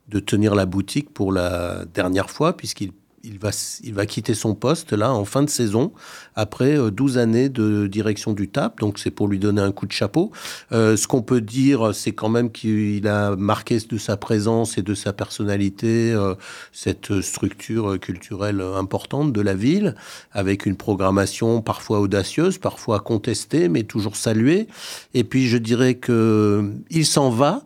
de 0.07 0.19
tenir 0.19 0.55
la 0.55 0.65
boutique 0.65 1.13
pour 1.13 1.31
la 1.31 1.85
dernière 1.85 2.31
fois, 2.31 2.57
puisqu'il 2.57 2.91
il 3.23 3.39
va, 3.39 3.49
il 3.83 3.93
va 3.93 4.05
quitter 4.05 4.33
son 4.33 4.55
poste 4.55 4.93
là 4.93 5.11
en 5.11 5.25
fin 5.25 5.43
de 5.43 5.49
saison 5.49 5.91
après 6.35 6.77
12 6.91 7.17
années 7.17 7.49
de 7.49 7.87
direction 7.87 8.33
du 8.33 8.47
TAP. 8.47 8.79
Donc 8.79 8.99
c'est 8.99 9.11
pour 9.11 9.27
lui 9.27 9.39
donner 9.39 9.61
un 9.61 9.71
coup 9.71 9.85
de 9.85 9.91
chapeau. 9.91 10.31
Euh, 10.71 10.95
ce 10.95 11.07
qu'on 11.07 11.21
peut 11.21 11.41
dire, 11.41 11.93
c'est 11.93 12.11
quand 12.11 12.29
même 12.29 12.51
qu'il 12.51 13.07
a 13.07 13.35
marqué 13.35 13.79
de 13.79 13.97
sa 13.97 14.17
présence 14.17 14.77
et 14.77 14.81
de 14.81 14.93
sa 14.93 15.13
personnalité 15.13 16.13
euh, 16.13 16.35
cette 16.71 17.21
structure 17.21 17.99
culturelle 17.99 18.61
importante 18.61 19.33
de 19.33 19.41
la 19.41 19.55
ville, 19.55 19.95
avec 20.31 20.65
une 20.65 20.75
programmation 20.75 21.61
parfois 21.61 21.99
audacieuse, 21.99 22.57
parfois 22.57 22.99
contestée, 22.99 23.69
mais 23.69 23.83
toujours 23.83 24.15
saluée. 24.15 24.67
Et 25.13 25.23
puis 25.23 25.47
je 25.47 25.57
dirais 25.57 25.95
que 25.95 26.71
il 26.89 27.05
s'en 27.05 27.29
va. 27.29 27.63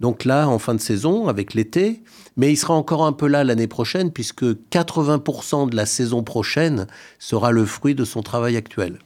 Donc 0.00 0.24
là, 0.24 0.48
en 0.48 0.58
fin 0.58 0.74
de 0.74 0.80
saison, 0.80 1.26
avec 1.26 1.54
l'été, 1.54 2.02
mais 2.36 2.52
il 2.52 2.56
sera 2.56 2.74
encore 2.74 3.04
un 3.04 3.12
peu 3.12 3.26
là 3.26 3.42
l'année 3.42 3.66
prochaine, 3.66 4.12
puisque 4.12 4.44
80% 4.44 5.70
de 5.70 5.76
la 5.76 5.86
saison 5.86 6.22
prochaine 6.22 6.86
sera 7.18 7.50
le 7.50 7.64
fruit 7.64 7.94
de 7.94 8.04
son 8.04 8.22
travail 8.22 8.56
actuel. 8.56 8.98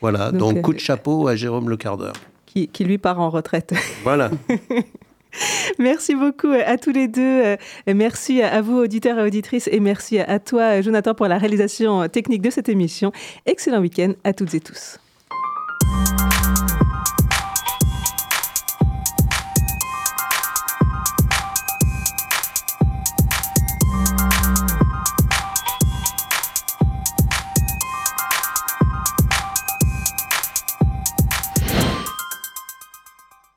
Voilà, 0.00 0.32
donc, 0.32 0.54
donc 0.54 0.62
coup 0.62 0.72
de 0.72 0.78
chapeau 0.78 1.28
à 1.28 1.36
Jérôme 1.36 1.68
Le 1.68 1.76
Cardeur. 1.76 2.14
Qui, 2.46 2.68
qui 2.68 2.84
lui 2.84 2.98
part 2.98 3.20
en 3.20 3.30
retraite. 3.30 3.74
Voilà. 4.04 4.30
Merci 5.78 6.14
beaucoup 6.14 6.52
à 6.52 6.76
tous 6.76 6.92
les 6.92 7.08
deux. 7.08 7.56
Merci 7.86 8.42
à 8.42 8.60
vous, 8.60 8.78
auditeurs 8.78 9.18
et 9.18 9.22
auditrices, 9.22 9.68
et 9.72 9.80
merci 9.80 10.18
à 10.18 10.38
toi, 10.38 10.82
Jonathan, 10.82 11.14
pour 11.14 11.26
la 11.26 11.38
réalisation 11.38 12.06
technique 12.08 12.42
de 12.42 12.50
cette 12.50 12.68
émission. 12.68 13.12
Excellent 13.46 13.80
week-end 13.80 14.12
à 14.24 14.34
toutes 14.34 14.54
et 14.54 14.60
tous. 14.60 14.98